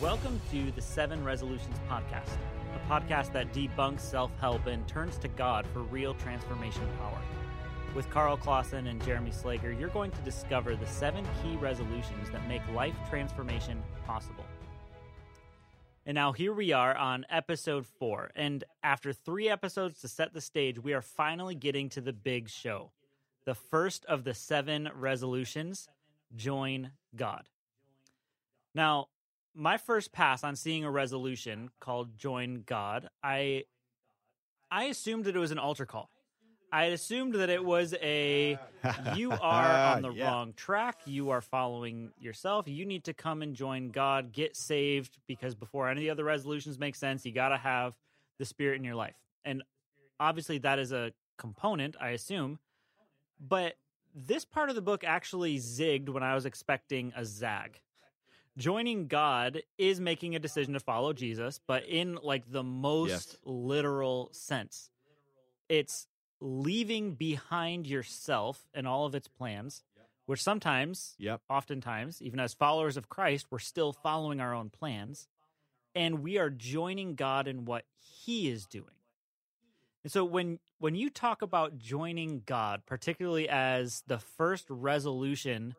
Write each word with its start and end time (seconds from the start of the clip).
Welcome 0.00 0.40
to 0.52 0.70
the 0.70 0.80
Seven 0.80 1.24
Resolutions 1.24 1.76
Podcast, 1.90 2.36
a 2.72 2.90
podcast 2.90 3.32
that 3.32 3.52
debunks 3.52 4.00
self 4.00 4.30
help 4.38 4.66
and 4.66 4.86
turns 4.86 5.18
to 5.18 5.28
God 5.28 5.66
for 5.72 5.80
real 5.80 6.14
transformation 6.14 6.88
power. 6.98 7.18
With 7.92 8.08
Karl 8.08 8.36
Clauson 8.36 8.88
and 8.88 9.04
Jeremy 9.04 9.32
Slager, 9.32 9.78
you're 9.78 9.88
going 9.88 10.12
to 10.12 10.20
discover 10.20 10.76
the 10.76 10.86
seven 10.86 11.26
key 11.42 11.56
resolutions 11.56 12.30
that 12.30 12.46
make 12.46 12.62
life 12.72 12.94
transformation 13.10 13.82
possible. 14.06 14.44
And 16.06 16.14
now 16.14 16.30
here 16.30 16.52
we 16.52 16.70
are 16.72 16.96
on 16.96 17.26
episode 17.28 17.84
four. 17.84 18.30
And 18.36 18.62
after 18.84 19.12
three 19.12 19.48
episodes 19.48 20.00
to 20.02 20.08
set 20.08 20.32
the 20.32 20.40
stage, 20.40 20.78
we 20.78 20.94
are 20.94 21.02
finally 21.02 21.56
getting 21.56 21.88
to 21.90 22.00
the 22.00 22.12
big 22.12 22.48
show. 22.48 22.92
The 23.46 23.56
first 23.56 24.04
of 24.04 24.22
the 24.22 24.32
seven 24.32 24.90
resolutions 24.94 25.88
join 26.36 26.92
God. 27.16 27.48
Now, 28.76 29.08
my 29.54 29.76
first 29.76 30.12
pass 30.12 30.44
on 30.44 30.56
seeing 30.56 30.84
a 30.84 30.90
resolution 30.90 31.70
called 31.80 32.16
join 32.16 32.62
God, 32.66 33.08
I 33.22 33.64
I 34.70 34.84
assumed 34.84 35.26
that 35.26 35.36
it 35.36 35.38
was 35.38 35.50
an 35.50 35.58
altar 35.58 35.86
call. 35.86 36.10
I 36.74 36.84
had 36.84 36.94
assumed 36.94 37.34
that 37.34 37.50
it 37.50 37.62
was 37.62 37.94
a 38.00 38.58
you 39.14 39.32
are 39.40 39.84
on 39.84 40.00
the 40.00 40.10
Yeah. 40.10 40.30
wrong 40.30 40.54
track, 40.54 41.00
you 41.04 41.28
are 41.30 41.42
following 41.42 42.12
yourself, 42.18 42.66
you 42.66 42.86
need 42.86 43.04
to 43.04 43.12
come 43.12 43.42
and 43.42 43.54
join 43.54 43.90
God, 43.90 44.32
get 44.32 44.56
saved 44.56 45.18
because 45.26 45.54
before 45.54 45.88
any 45.90 46.00
of 46.00 46.02
the 46.04 46.10
other 46.10 46.24
resolutions 46.24 46.78
make 46.78 46.94
sense, 46.94 47.26
you 47.26 47.32
got 47.32 47.50
to 47.50 47.58
have 47.58 47.94
the 48.38 48.46
spirit 48.46 48.76
in 48.76 48.84
your 48.84 48.94
life. 48.94 49.16
And 49.44 49.62
obviously 50.18 50.56
that 50.58 50.78
is 50.78 50.92
a 50.92 51.12
component, 51.36 51.94
I 52.00 52.10
assume. 52.10 52.58
But 53.38 53.74
this 54.14 54.46
part 54.46 54.70
of 54.70 54.74
the 54.74 54.82
book 54.82 55.04
actually 55.04 55.58
zigged 55.58 56.08
when 56.08 56.22
I 56.22 56.34
was 56.34 56.46
expecting 56.46 57.12
a 57.14 57.24
zag 57.26 57.80
joining 58.56 59.06
God 59.06 59.62
is 59.78 60.00
making 60.00 60.34
a 60.34 60.38
decision 60.38 60.74
to 60.74 60.80
follow 60.80 61.12
Jesus, 61.12 61.60
but 61.66 61.84
in 61.84 62.16
like 62.22 62.50
the 62.50 62.62
most 62.62 63.08
Yes. 63.08 63.36
literal 63.44 64.28
sense. 64.32 64.90
It's 65.68 66.06
leaving 66.40 67.14
behind 67.14 67.86
yourself 67.86 68.68
and 68.74 68.86
all 68.86 69.06
of 69.06 69.14
its 69.14 69.28
plans, 69.28 69.84
which 70.26 70.42
sometimes, 70.42 71.14
Yep. 71.18 71.40
oftentimes, 71.48 72.20
even 72.20 72.40
as 72.40 72.52
followers 72.54 72.96
of 72.96 73.08
Christ, 73.08 73.46
we're 73.50 73.58
still 73.58 73.92
following 73.92 74.40
our 74.40 74.54
own 74.54 74.70
plans. 74.70 75.28
And 75.94 76.22
we 76.22 76.38
are 76.38 76.50
joining 76.50 77.14
God 77.14 77.46
in 77.46 77.64
what 77.64 77.84
He 77.96 78.48
is 78.48 78.66
doing. 78.66 78.94
And 80.04 80.10
so 80.12 80.24
when 80.24 80.58
when 80.78 80.96
you 80.96 81.10
talk 81.10 81.42
about 81.42 81.78
joining 81.78 82.40
God, 82.44 82.84
particularly 82.86 83.48
as 83.48 84.02
the 84.08 84.18
first 84.18 84.66
resolution 84.68 85.76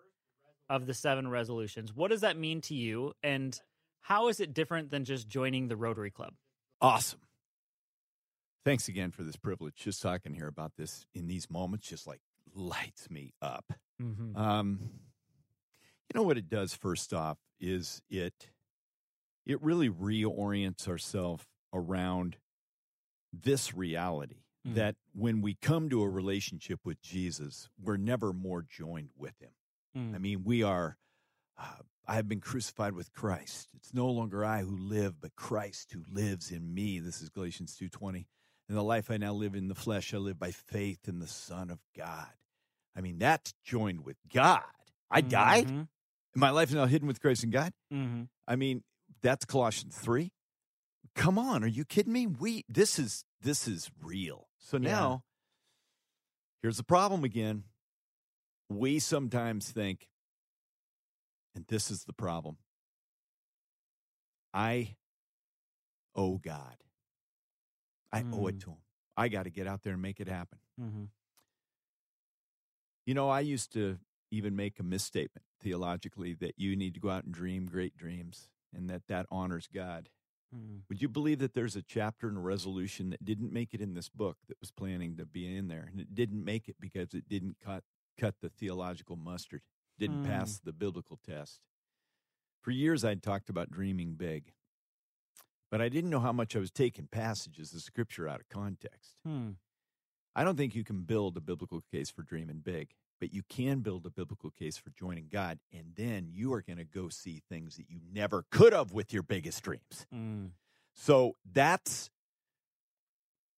of 0.69 0.85
the 0.85 0.93
seven 0.93 1.27
resolutions. 1.27 1.93
What 1.93 2.11
does 2.11 2.21
that 2.21 2.37
mean 2.37 2.61
to 2.61 2.75
you? 2.75 3.13
And 3.23 3.59
how 4.01 4.27
is 4.27 4.39
it 4.39 4.53
different 4.53 4.91
than 4.91 5.05
just 5.05 5.27
joining 5.27 5.67
the 5.67 5.75
Rotary 5.75 6.11
Club? 6.11 6.33
Awesome. 6.81 7.19
Thanks 8.65 8.87
again 8.87 9.11
for 9.11 9.23
this 9.23 9.35
privilege. 9.35 9.75
Just 9.75 10.01
talking 10.01 10.33
here 10.33 10.47
about 10.47 10.73
this 10.77 11.05
in 11.13 11.27
these 11.27 11.49
moments 11.49 11.87
just 11.87 12.07
like 12.07 12.21
lights 12.55 13.09
me 13.09 13.33
up. 13.41 13.73
Mm-hmm. 14.01 14.37
Um, 14.37 14.79
you 14.81 16.19
know 16.19 16.23
what 16.23 16.37
it 16.37 16.49
does 16.49 16.73
first 16.73 17.13
off 17.13 17.37
is 17.59 18.01
it 18.09 18.49
it 19.45 19.61
really 19.61 19.89
reorients 19.89 20.87
ourselves 20.87 21.45
around 21.73 22.37
this 23.33 23.73
reality 23.73 24.43
Mm. 24.65 24.75
that 24.75 24.95
when 25.13 25.41
we 25.41 25.55
come 25.55 25.89
to 25.89 26.01
a 26.03 26.09
relationship 26.09 26.79
with 26.85 27.01
Jesus, 27.01 27.67
we're 27.81 27.97
never 27.97 28.31
more 28.31 28.61
joined 28.61 29.09
with 29.17 29.37
him. 29.41 29.51
Mm. 29.97 30.15
I 30.15 30.17
mean, 30.17 30.43
we 30.43 30.63
are. 30.63 30.97
Uh, 31.57 31.75
I 32.07 32.15
have 32.15 32.27
been 32.27 32.41
crucified 32.41 32.93
with 32.93 33.13
Christ. 33.13 33.69
It's 33.75 33.93
no 33.93 34.07
longer 34.09 34.43
I 34.43 34.61
who 34.63 34.75
live, 34.75 35.21
but 35.21 35.35
Christ 35.35 35.91
who 35.93 36.03
lives 36.11 36.51
in 36.51 36.73
me. 36.73 36.99
This 36.99 37.21
is 37.21 37.29
Galatians 37.29 37.75
two 37.75 37.89
twenty. 37.89 38.27
In 38.69 38.75
the 38.75 38.83
life 38.83 39.09
I 39.11 39.17
now 39.17 39.33
live 39.33 39.55
in 39.55 39.67
the 39.67 39.75
flesh, 39.75 40.13
I 40.13 40.17
live 40.17 40.39
by 40.39 40.51
faith 40.51 41.07
in 41.07 41.19
the 41.19 41.27
Son 41.27 41.69
of 41.69 41.79
God. 41.97 42.27
I 42.95 43.01
mean, 43.01 43.19
that's 43.19 43.53
joined 43.63 44.03
with 44.05 44.17
God. 44.33 44.63
I 45.11 45.21
died. 45.21 45.67
Mhm. 45.67 45.87
My 46.35 46.49
life 46.49 46.69
is 46.69 46.75
now 46.75 46.85
hidden 46.87 47.07
with 47.07 47.21
Christ 47.21 47.43
in 47.43 47.51
God. 47.51 47.73
Mhm. 47.91 48.29
I 48.47 48.55
mean, 48.55 48.83
that's 49.21 49.45
Colossians 49.45 49.95
three. 49.97 50.31
Come 51.15 51.37
on, 51.37 51.63
are 51.63 51.67
you 51.67 51.85
kidding 51.85 52.11
me? 52.13 52.25
We 52.27 52.65
this 52.67 52.97
is 52.99 53.23
this 53.41 53.67
is 53.67 53.91
real. 54.01 54.49
So 54.57 54.77
Yeah. 54.77 54.89
now, 54.89 55.23
here's 56.61 56.77
the 56.77 56.83
problem 56.83 57.23
again. 57.23 57.65
We 58.77 58.99
sometimes 58.99 59.71
think, 59.71 60.07
and 61.55 61.65
this 61.67 61.91
is 61.91 62.03
the 62.05 62.13
problem. 62.13 62.57
I 64.53 64.95
owe 66.15 66.37
God. 66.37 66.77
I 68.11 68.21
owe 68.31 68.47
it 68.47 68.55
Mm. 68.57 68.61
to 68.61 68.69
him. 68.71 68.77
I 69.17 69.27
got 69.29 69.43
to 69.43 69.49
get 69.49 69.67
out 69.67 69.81
there 69.83 69.93
and 69.93 70.01
make 70.01 70.19
it 70.19 70.27
happen. 70.27 70.59
Mhm. 70.79 71.09
You 73.05 73.13
know, 73.13 73.29
I 73.29 73.41
used 73.41 73.71
to 73.73 73.99
even 74.31 74.55
make 74.55 74.79
a 74.79 74.83
misstatement 74.83 75.45
theologically 75.59 76.33
that 76.35 76.57
you 76.57 76.75
need 76.75 76.93
to 76.95 76.99
go 76.99 77.09
out 77.09 77.25
and 77.25 77.33
dream 77.33 77.65
great 77.65 77.95
dreams 77.97 78.49
and 78.73 78.89
that 78.89 79.07
that 79.07 79.25
honors 79.29 79.67
God. 79.67 80.09
Mhm. 80.53 80.83
Would 80.89 81.01
you 81.01 81.09
believe 81.09 81.39
that 81.39 81.53
there's 81.53 81.75
a 81.75 81.81
chapter 81.83 82.27
and 82.27 82.37
a 82.37 82.41
resolution 82.41 83.09
that 83.11 83.23
didn't 83.25 83.51
make 83.51 83.73
it 83.73 83.81
in 83.81 83.93
this 83.93 84.09
book 84.09 84.37
that 84.47 84.59
was 84.59 84.71
planning 84.71 85.17
to 85.17 85.25
be 85.25 85.55
in 85.55 85.67
there? 85.67 85.83
And 85.85 85.99
it 85.99 86.13
didn't 86.13 86.43
make 86.43 86.67
it 86.69 86.79
because 86.79 87.13
it 87.13 87.27
didn't 87.27 87.59
cut 87.59 87.83
cut 88.17 88.35
the 88.41 88.49
theological 88.49 89.15
mustard, 89.15 89.61
didn't 89.97 90.23
Mm. 90.23 90.27
pass 90.27 90.59
the 90.59 90.73
biblical 90.73 91.17
test. 91.17 91.61
For 92.61 92.71
years 92.71 93.03
I'd 93.03 93.21
talked 93.23 93.49
about 93.49 93.71
dreaming 93.71 94.15
big. 94.15 94.53
But 95.69 95.81
I 95.81 95.89
didn't 95.89 96.11
know 96.11 96.19
how 96.19 96.31
much 96.31 96.55
I 96.55 96.59
was 96.59 96.71
taking 96.71 97.07
passages 97.07 97.73
of 97.73 97.81
scripture 97.81 98.27
out 98.27 98.39
of 98.39 98.47
context. 98.49 99.17
Hmm. 99.23 99.51
I 100.35 100.43
don't 100.43 100.55
think 100.55 100.75
you 100.75 100.83
can 100.83 101.01
build 101.03 101.35
a 101.37 101.41
biblical 101.41 101.81
case 101.81 102.09
for 102.11 102.21
dreaming 102.23 102.59
big, 102.59 102.93
but 103.19 103.33
you 103.33 103.41
can 103.43 103.79
build 103.81 104.05
a 104.05 104.09
biblical 104.11 104.51
case 104.51 104.77
for 104.77 104.91
joining 104.91 105.27
God, 105.29 105.59
and 105.71 105.95
then 105.95 106.27
you 106.31 106.53
are 106.53 106.61
going 106.61 106.77
to 106.77 106.85
go 106.85 107.09
see 107.09 107.41
things 107.49 107.75
that 107.77 107.89
you 107.89 107.99
never 108.11 108.45
could 108.51 108.73
have 108.73 108.91
with 108.93 109.13
your 109.13 109.23
biggest 109.23 109.63
dreams. 109.63 110.05
Mm. 110.13 110.51
So 110.95 111.35
that's 111.51 112.09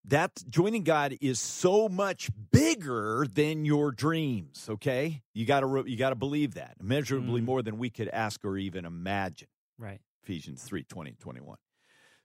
that's 0.07 0.43
joining 0.43 0.83
God 0.83 1.17
is 1.21 1.39
so 1.39 1.89
much 1.89 2.29
bigger 2.51 3.25
than 3.31 3.65
your 3.65 3.91
dreams. 3.91 4.67
Okay, 4.69 5.23
you 5.33 5.45
got 5.45 5.61
to 5.61 5.83
you 5.87 5.97
got 5.97 6.09
to 6.09 6.15
believe 6.15 6.53
that 6.55 6.75
immeasurably 6.79 7.41
Mm. 7.41 7.45
more 7.45 7.61
than 7.61 7.77
we 7.77 7.89
could 7.89 8.09
ask 8.09 8.43
or 8.45 8.57
even 8.57 8.85
imagine. 8.85 9.47
Right. 9.77 9.99
Ephesians 10.23 10.63
3 10.63 10.83
20 10.83 11.11
and 11.11 11.19
21. 11.19 11.57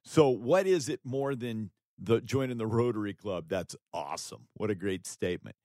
So, 0.04 0.28
what 0.28 0.66
is 0.66 0.88
it 0.88 1.00
more 1.04 1.34
than 1.34 1.70
the 1.98 2.20
joining 2.20 2.58
the 2.58 2.66
Rotary 2.66 3.14
Club? 3.14 3.46
That's 3.48 3.76
awesome. 3.92 4.48
What 4.54 4.70
a 4.70 4.74
great 4.74 5.06
statement. 5.06 5.56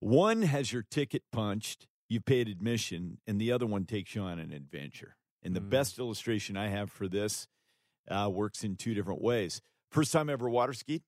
One 0.00 0.42
has 0.42 0.72
your 0.72 0.82
ticket 0.82 1.22
punched, 1.32 1.86
you 2.08 2.20
paid 2.20 2.48
admission, 2.48 3.18
and 3.26 3.40
the 3.40 3.52
other 3.52 3.66
one 3.66 3.84
takes 3.84 4.14
you 4.14 4.22
on 4.22 4.38
an 4.38 4.52
adventure. 4.52 5.16
And 5.42 5.54
the 5.56 5.60
Mm. 5.60 5.70
best 5.70 5.98
illustration 5.98 6.56
I 6.56 6.68
have 6.68 6.90
for 6.90 7.08
this 7.08 7.46
uh, 8.08 8.28
works 8.32 8.64
in 8.64 8.74
two 8.76 8.94
different 8.94 9.22
ways. 9.22 9.60
First 9.90 10.12
time 10.12 10.28
I 10.28 10.32
ever 10.32 10.48
water 10.50 10.72
skied 10.72 11.02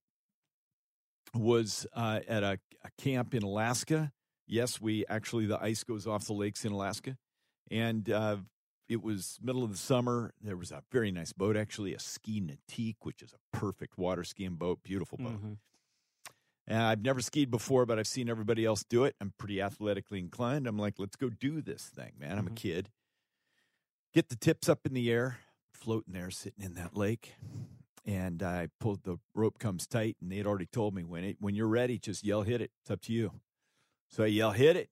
was 1.34 1.86
uh, 1.94 2.20
at 2.28 2.42
a, 2.42 2.58
a 2.84 2.90
camp 3.02 3.34
in 3.34 3.42
Alaska. 3.42 4.12
Yes, 4.46 4.80
we 4.80 5.04
actually, 5.06 5.46
the 5.46 5.60
ice 5.62 5.84
goes 5.84 6.06
off 6.06 6.26
the 6.26 6.32
lakes 6.34 6.64
in 6.64 6.72
Alaska. 6.72 7.16
And 7.70 8.10
uh, 8.10 8.36
it 8.88 9.02
was 9.02 9.38
middle 9.42 9.64
of 9.64 9.70
the 9.70 9.76
summer. 9.78 10.32
There 10.40 10.56
was 10.56 10.70
a 10.70 10.82
very 10.92 11.10
nice 11.10 11.32
boat, 11.32 11.56
actually, 11.56 11.94
a 11.94 11.98
ski 11.98 12.40
Nautique, 12.40 12.96
which 13.02 13.22
is 13.22 13.32
a 13.32 13.56
perfect 13.56 13.96
water 13.96 14.22
skiing 14.24 14.56
boat, 14.56 14.80
beautiful 14.82 15.18
boat. 15.18 15.42
Mhm. 15.42 15.56
And 16.66 16.82
I've 16.82 17.02
never 17.02 17.20
skied 17.20 17.50
before, 17.50 17.84
but 17.84 17.98
I've 17.98 18.06
seen 18.06 18.28
everybody 18.30 18.64
else 18.64 18.84
do 18.84 19.04
it. 19.04 19.16
I'm 19.20 19.34
pretty 19.38 19.60
athletically 19.60 20.18
inclined. 20.18 20.66
I'm 20.66 20.78
like, 20.78 20.98
let's 20.98 21.16
go 21.16 21.28
do 21.28 21.60
this 21.60 21.84
thing, 21.86 22.12
man. 22.18 22.38
I'm 22.38 22.46
a 22.46 22.50
Mhm. 22.50 22.56
kid. 22.56 22.90
Get 24.14 24.28
the 24.28 24.36
tips 24.36 24.68
up 24.68 24.86
in 24.86 24.94
the 24.94 25.10
air, 25.10 25.38
floating 25.72 26.12
there, 26.14 26.30
sitting 26.30 26.62
in 26.64 26.74
that 26.74 26.96
lake. 26.96 27.34
And 28.06 28.42
I 28.42 28.68
pulled 28.80 29.04
the 29.04 29.18
rope 29.34 29.58
comes 29.58 29.86
tight, 29.86 30.16
and 30.20 30.30
they 30.30 30.36
had 30.36 30.46
already 30.46 30.66
told 30.66 30.94
me 30.94 31.04
when 31.04 31.24
it 31.24 31.36
when 31.40 31.54
you're 31.54 31.68
ready, 31.68 31.98
just 31.98 32.24
yell 32.24 32.42
hit 32.42 32.60
it. 32.60 32.70
It's 32.82 32.90
up 32.90 33.00
to 33.02 33.12
you. 33.12 33.32
So 34.10 34.24
I 34.24 34.26
yell 34.26 34.52
hit 34.52 34.76
it. 34.76 34.90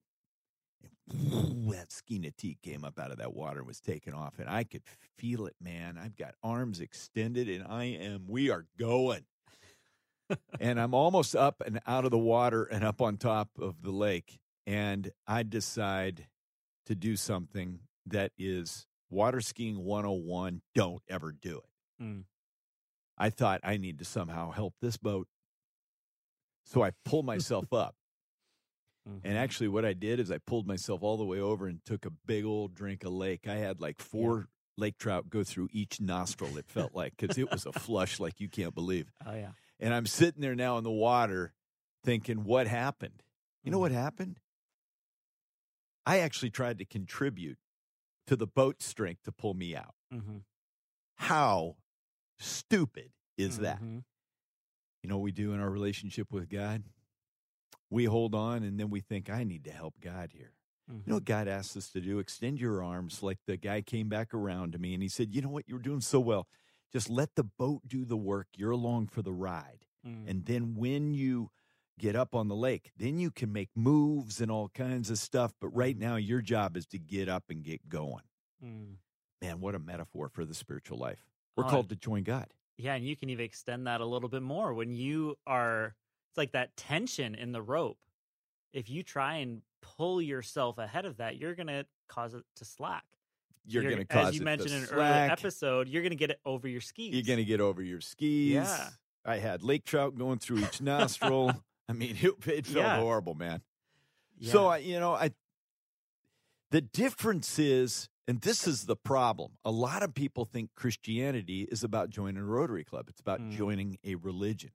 And 1.11 1.70
that 1.73 1.93
ski 1.93 2.19
Nautique 2.19 2.62
came 2.62 2.85
up 2.85 2.99
out 2.99 3.11
of 3.11 3.19
that 3.19 3.35
water 3.35 3.59
and 3.59 3.67
was 3.67 3.81
taken 3.81 4.14
off, 4.14 4.38
and 4.38 4.49
I 4.49 4.64
could 4.64 4.82
feel 5.19 5.47
it, 5.47 5.56
man. 5.61 5.99
I've 6.03 6.17
got 6.17 6.35
arms 6.43 6.81
extended, 6.81 7.49
and 7.49 7.67
I 7.69 7.85
am. 7.85 8.25
We 8.29 8.50
are 8.50 8.67
going 8.79 9.25
and 10.61 10.81
I'm 10.81 10.94
almost 10.94 11.35
up 11.35 11.62
and 11.64 11.81
out 11.87 12.05
of 12.05 12.11
the 12.11 12.19
water 12.19 12.64
and 12.64 12.85
up 12.85 13.00
on 13.00 13.17
top 13.17 13.50
of 13.61 13.82
the 13.82 13.91
lake. 13.91 14.38
And 14.67 15.11
I 15.26 15.43
decide 15.43 16.26
to 16.87 16.94
do 16.94 17.17
something 17.17 17.81
that 18.06 18.32
is 18.38 18.87
water 19.11 19.41
skiing 19.41 19.85
101. 19.85 20.62
Don't 20.75 21.03
ever 21.09 21.32
do 21.32 21.59
it. 21.59 22.03
Mm. 22.03 22.25
I 23.19 23.31
thought 23.31 23.61
I 23.62 23.76
need 23.76 23.99
to 23.99 24.05
somehow 24.05 24.50
help 24.50 24.75
this 24.81 24.97
boat. 24.97 25.29
So 26.67 26.82
I 26.82 26.93
pull 27.05 27.23
myself 27.23 27.67
up. 27.73 27.94
Mhm. 29.09 29.20
And 29.25 29.37
actually, 29.38 29.69
what 29.69 29.85
I 29.85 29.93
did 29.94 30.20
is 30.20 30.31
I 30.31 30.38
pulled 30.38 30.67
myself 30.67 31.03
all 31.03 31.17
the 31.17 31.25
way 31.25 31.41
over 31.41 31.67
and 31.67 31.85
took 31.85 32.06
a 32.06 32.11
big 32.11 32.44
old 32.44 32.75
drink 32.75 33.05
of 33.05 33.12
lake. 33.12 33.49
I 33.49 33.56
had 33.56 33.81
like 33.81 33.99
four 34.00 34.47
lake 34.79 34.97
trout 34.99 35.29
go 35.29 35.43
through 35.44 35.69
each 35.73 36.00
nostril. 36.00 36.56
It 36.56 36.67
felt 36.69 36.94
like 36.94 37.14
because 37.17 37.37
it 37.37 37.50
was 37.50 37.67
a 37.67 37.73
flush 37.73 38.20
like 38.20 38.41
you 38.41 38.49
can't 38.49 38.75
believe. 38.75 39.11
Oh 39.26 39.35
yeah. 39.35 39.53
And 39.81 39.93
I'm 39.93 40.06
sitting 40.06 40.41
there 40.41 40.55
now 40.55 40.79
in 40.79 40.85
the 40.85 40.91
water, 40.91 41.53
thinking, 42.05 42.44
what 42.44 42.69
happened? 42.69 43.23
You 43.64 43.70
know 43.73 43.79
Mhm. 43.79 43.81
what 43.81 43.93
happened? 43.93 44.38
I 46.06 46.19
actually 46.20 46.50
tried 46.50 46.79
to 46.79 46.85
contribute 46.85 47.59
to 48.29 48.37
the 48.37 48.47
boat 48.47 48.82
strength 48.82 49.23
to 49.25 49.32
pull 49.32 49.55
me 49.55 49.75
out. 49.76 49.94
Mm-hmm. 50.12 50.38
How 51.17 51.76
stupid 52.42 53.10
is 53.36 53.58
that? 53.58 53.76
Mm-hmm. 53.76 53.98
You 55.02 55.08
know 55.08 55.16
what 55.16 55.24
we 55.24 55.32
do 55.32 55.52
in 55.52 55.60
our 55.60 55.70
relationship 55.70 56.28
with 56.30 56.48
God? 56.48 56.84
We 57.90 58.04
hold 58.04 58.34
on 58.34 58.62
and 58.62 58.78
then 58.78 58.90
we 58.90 59.00
think, 59.00 59.28
I 59.28 59.44
need 59.44 59.64
to 59.64 59.72
help 59.72 59.94
God 60.00 60.30
here. 60.32 60.52
You 60.88 61.02
know 61.06 61.14
what 61.14 61.24
God 61.24 61.48
asks 61.48 61.76
us 61.76 61.88
to 61.90 62.00
do? 62.00 62.18
Extend 62.18 62.60
your 62.60 62.82
arms 62.82 63.22
like 63.22 63.38
the 63.46 63.56
guy 63.56 63.80
came 63.80 64.08
back 64.08 64.34
around 64.34 64.72
to 64.72 64.78
me 64.78 64.94
and 64.94 65.02
he 65.02 65.08
said, 65.08 65.34
You 65.34 65.40
know 65.40 65.48
what? 65.48 65.68
You're 65.68 65.78
doing 65.78 66.00
so 66.00 66.20
well. 66.20 66.46
Just 66.92 67.08
let 67.08 67.34
the 67.34 67.44
boat 67.44 67.82
do 67.86 68.04
the 68.04 68.16
work. 68.16 68.48
You're 68.56 68.72
along 68.72 69.06
for 69.06 69.22
the 69.22 69.32
ride. 69.32 69.86
Mm-hmm. 70.06 70.28
And 70.28 70.44
then 70.44 70.74
when 70.74 71.14
you 71.14 71.50
get 71.98 72.16
up 72.16 72.34
on 72.34 72.48
the 72.48 72.54
lake, 72.54 72.90
then 72.98 73.18
you 73.18 73.30
can 73.30 73.52
make 73.52 73.70
moves 73.74 74.40
and 74.40 74.50
all 74.50 74.68
kinds 74.68 75.08
of 75.08 75.18
stuff. 75.18 75.54
But 75.60 75.68
right 75.68 75.96
now, 75.96 76.16
your 76.16 76.42
job 76.42 76.76
is 76.76 76.86
to 76.88 76.98
get 76.98 77.28
up 77.28 77.44
and 77.48 77.62
get 77.62 77.88
going. 77.88 78.24
Mm. 78.62 78.96
Man, 79.40 79.60
what 79.60 79.74
a 79.74 79.78
metaphor 79.78 80.28
for 80.28 80.44
the 80.44 80.54
spiritual 80.54 80.98
life. 80.98 81.24
We're 81.56 81.66
Oh, 81.66 81.69
called 81.69 81.88
to 81.90 81.96
join 81.96 82.22
God. 82.22 82.46
Yeah, 82.78 82.94
and 82.94 83.06
you 83.06 83.14
can 83.16 83.28
even 83.31 83.44
extend 83.44 83.87
that 83.87 84.00
a 84.00 84.06
little 84.06 84.28
bit 84.28 84.43
more 84.43 84.72
when 84.75 84.93
you 84.94 85.37
are. 85.46 85.94
It's 86.31 86.38
like 86.38 86.52
that 86.52 86.75
tension 86.76 87.34
in 87.34 87.52
the 87.52 87.60
rope. 87.62 87.99
If 88.72 88.88
you 88.88 89.02
try 89.02 89.37
and 89.37 89.60
pull 89.82 90.22
yourself 90.22 90.78
ahead 90.78 91.04
of 91.04 91.19
that, 91.19 91.37
you're 91.37 91.54
gonna 91.54 91.84
cause 92.08 92.34
it 92.34 92.43
to 92.56 92.64
slack. 92.64 93.04
You're, 93.64 93.84
going 93.84 94.04
to 94.04 94.12
as 94.12 94.25
cause 94.26 94.34
you 94.34 94.40
mentioned 94.43 94.70
in 94.72 94.76
an 94.78 94.87
slack. 94.87 94.99
earlier 94.99 95.31
episode. 95.32 95.88
You're 95.88 96.02
gonna 96.02 96.16
get 96.16 96.31
it 96.31 96.40
over 96.44 96.66
your 96.66 96.81
skis. 96.81 97.14
You're 97.14 97.22
going 97.22 97.38
to 97.38 97.44
get 97.44 97.60
over 97.60 97.81
your 97.81 98.00
skis. 98.00 98.54
Yeah. 98.54 98.88
I 99.25 99.37
had 99.38 99.62
lake 99.62 99.84
trout 99.84 100.19
going 100.19 100.40
through 100.40 100.58
each 100.64 100.81
nostril. 100.81 101.52
I 101.88 101.93
mean, 101.93 102.16
it, 102.20 102.34
it 102.49 102.66
felt 102.66 102.84
Yeah. 102.87 102.99
horrible, 102.99 103.34
man. 103.34 103.62
Yeah. 104.38 104.50
So 104.52 104.66
I, 104.66 104.78
you 104.78 104.99
know, 104.99 105.12
I 105.14 105.31
the 106.72 106.81
difference 106.81 107.58
is, 107.60 108.08
and 108.28 108.40
this 108.40 108.66
is 108.66 108.86
the 108.86 108.96
problem. 108.96 109.52
A 109.64 109.70
lot 109.70 110.02
of 110.02 110.14
people 110.14 110.44
think 110.44 110.70
Christianity 110.74 111.62
is 111.70 111.82
about 111.84 112.10
joining 112.10 112.42
a 112.42 112.44
Rotary 112.46 112.84
Club. 112.84 113.06
It's 113.08 113.20
about 113.20 113.40
Mm. 113.40 113.50
joining 113.52 113.98
a 114.04 114.14
religion. 114.16 114.70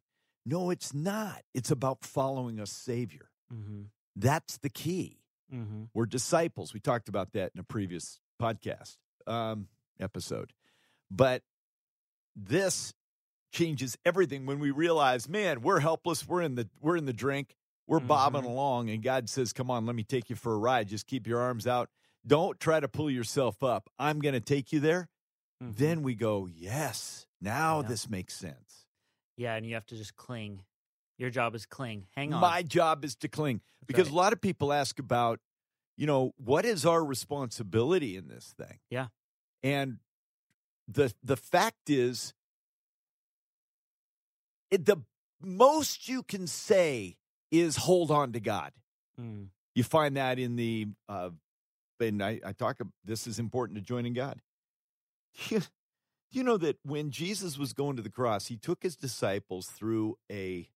No, 0.45 0.69
it's 0.69 0.93
not. 0.93 1.43
It's 1.53 1.71
about 1.71 2.03
following 2.03 2.59
a 2.59 2.65
Savior. 2.65 3.29
Mm-hmm. 3.53 3.83
That's 4.15 4.57
the 4.57 4.69
key. 4.69 5.19
Mm-hmm. 5.53 5.83
We're 5.93 6.05
disciples. 6.05 6.73
We 6.73 6.79
talked 6.79 7.07
about 7.09 7.31
that 7.33 7.51
in 7.53 7.59
a 7.59 7.63
previous 7.63 8.19
podcast 8.41 8.97
um, 9.27 9.67
episode. 9.99 10.53
But 11.11 11.43
this 12.35 12.93
changes 13.53 13.97
everything 14.05 14.45
when 14.45 14.59
we 14.59 14.71
realize, 14.71 15.27
man, 15.29 15.61
we're 15.61 15.79
helpless. 15.79 16.27
We're 16.27 16.41
in 16.41 16.55
the 16.55 16.69
we're 16.81 16.97
in 16.97 17.05
the 17.05 17.13
drink. 17.13 17.55
We're 17.87 18.01
bobbing 18.01 18.41
Mhm. 18.43 18.47
along, 18.47 18.89
and 18.89 19.01
God 19.01 19.29
says, 19.29 19.53
"Come 19.53 19.71
on, 19.71 19.85
let 19.85 19.95
me 19.95 20.03
take 20.03 20.29
you 20.29 20.35
for 20.35 20.53
a 20.53 20.57
ride. 20.57 20.89
Just 20.89 21.07
keep 21.07 21.25
your 21.25 21.39
arms 21.39 21.65
out. 21.65 21.89
Don't 22.27 22.59
try 22.59 22.79
to 22.81 22.87
pull 22.89 23.09
yourself 23.09 23.63
up. 23.63 23.89
I'm 23.97 24.19
going 24.19 24.33
to 24.33 24.41
take 24.41 24.71
you 24.73 24.79
there." 24.79 25.07
Then 25.61 26.03
we 26.03 26.13
go, 26.13 26.45
"Yes, 26.45 27.25
now 27.41 27.77
Mm-hmm. 27.79 27.85
Yeah. 27.85 27.89
this 27.89 28.09
makes 28.09 28.35
sense." 28.35 28.85
yeah, 29.37 29.55
and 29.55 29.65
you 29.65 29.75
have 29.75 29.85
to 29.87 29.95
just 29.95 30.15
cling. 30.15 30.63
Your 31.19 31.29
job 31.29 31.55
is 31.55 31.65
cling. 31.65 32.05
Hang 32.15 32.33
on. 32.33 32.41
My 32.41 32.61
job 32.63 33.03
is 33.05 33.15
to 33.17 33.27
cling 33.27 33.61
That's 33.81 33.87
because 33.87 34.07
right. 34.07 34.13
a 34.13 34.17
lot 34.17 34.33
of 34.33 34.41
people 34.41 34.71
ask 34.73 34.99
about, 34.99 35.39
you 35.95 36.05
know, 36.05 36.33
what 36.37 36.65
is 36.65 36.85
our 36.85 37.03
responsibility 37.03 38.15
in 38.17 38.27
this 38.27 38.53
thing? 38.57 38.79
Yeah. 38.91 39.07
And 39.63 39.97
the 40.87 41.13
the 41.23 41.37
fact 41.37 41.89
is 41.89 42.33
it, 44.71 44.85
the 44.85 44.97
most 45.41 46.07
you 46.07 46.23
can 46.23 46.47
say 46.47 47.17
is 47.51 47.77
hold 47.77 48.11
on 48.11 48.33
to 48.33 48.39
God. 48.39 48.71
Mm. 49.19 49.47
You 49.75 49.83
find 49.83 50.17
that 50.17 50.39
in 50.39 50.55
the 50.55 50.87
uh 51.07 51.29
and 52.01 52.23
I, 52.23 52.39
I 52.45 52.51
talk 52.53 52.79
this 53.03 53.27
is 53.27 53.39
important 53.39 53.77
to 53.77 53.83
joining 53.83 54.13
God. 54.13 54.41
you 55.49 56.43
know 56.43 56.57
that 56.57 56.77
when 56.83 57.11
Jesus 57.11 57.57
was 57.57 57.73
going 57.73 57.95
to 57.95 58.01
the 58.01 58.09
cross, 58.09 58.47
he 58.47 58.57
took 58.57 58.83
his 58.83 58.95
disciples 58.95 59.67
through 59.67 60.17
a 60.31 60.69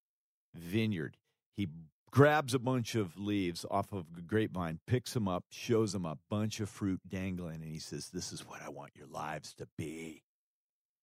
vineyard. 0.53 1.18
He 1.56 1.68
grabs 2.12 2.53
a 2.53 2.59
bunch 2.59 2.95
of 2.95 3.18
leaves 3.18 3.65
off 3.69 3.91
of 3.91 4.06
a 4.18 4.21
grapevine, 4.21 4.79
picks 4.85 5.13
them 5.13 5.27
up, 5.27 5.45
shows 5.50 5.94
them 5.94 6.06
a 6.06 6.18
bunch 6.29 6.59
of 6.59 6.69
fruit 6.69 7.01
dangling, 7.07 7.62
and 7.62 7.71
he 7.71 7.79
says, 7.79 8.09
This 8.09 8.31
is 8.31 8.47
what 8.47 8.62
I 8.62 8.69
want 8.69 8.91
your 8.95 9.07
lives 9.07 9.53
to 9.56 9.67
be. 9.77 10.24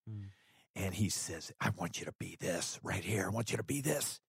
Mm. 0.09 0.27
And 0.77 0.95
he 0.95 1.09
says, 1.09 1.53
I 1.61 1.71
want 1.71 1.99
you 1.99 2.07
to 2.07 2.15
be 2.21 2.37
this 2.39 2.79
right 2.83 3.03
here. 3.03 3.25
I 3.27 3.31
want 3.31 3.51
you 3.51 3.57
to 3.57 3.65
be 3.65 3.81
this. 3.81 4.21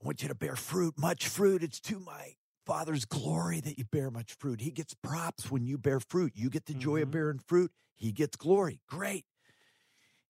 I 0.00 0.06
want 0.06 0.22
you 0.22 0.28
to 0.28 0.34
bear 0.34 0.54
fruit, 0.54 0.94
much 0.96 1.26
fruit. 1.26 1.62
It's 1.62 1.80
to 1.80 1.98
my 1.98 2.34
Father's 2.64 3.04
glory 3.04 3.60
that 3.60 3.78
you 3.78 3.84
bear 3.84 4.10
much 4.10 4.34
fruit. 4.34 4.60
He 4.60 4.70
gets 4.70 4.94
props 4.94 5.50
when 5.50 5.64
you 5.64 5.78
bear 5.78 6.00
fruit. 6.00 6.32
You 6.36 6.48
get 6.50 6.66
the 6.66 6.74
joy 6.74 7.02
of 7.02 7.08
Mhm. 7.08 7.12
bearing 7.12 7.38
fruit. 7.38 7.72
He 7.96 8.12
gets 8.12 8.36
glory. 8.36 8.80
Great. 8.86 9.26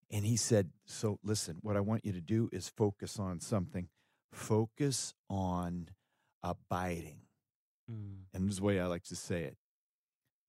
And 0.09 0.25
he 0.25 0.35
said, 0.37 0.71
So 0.85 1.19
listen, 1.23 1.57
what 1.61 1.75
I 1.77 1.79
want 1.79 2.05
you 2.05 2.11
to 2.13 2.21
do 2.21 2.49
is 2.51 2.69
focus 2.69 3.19
on 3.19 3.39
something. 3.39 3.89
Focus 4.31 5.13
on 5.29 5.89
abiding. 6.43 7.21
Mm. 7.89 8.25
And 8.33 8.45
this 8.45 8.53
is 8.53 8.57
the 8.57 8.63
way 8.63 8.79
I 8.79 8.85
like 8.87 9.03
to 9.05 9.15
say 9.15 9.43
it. 9.43 9.57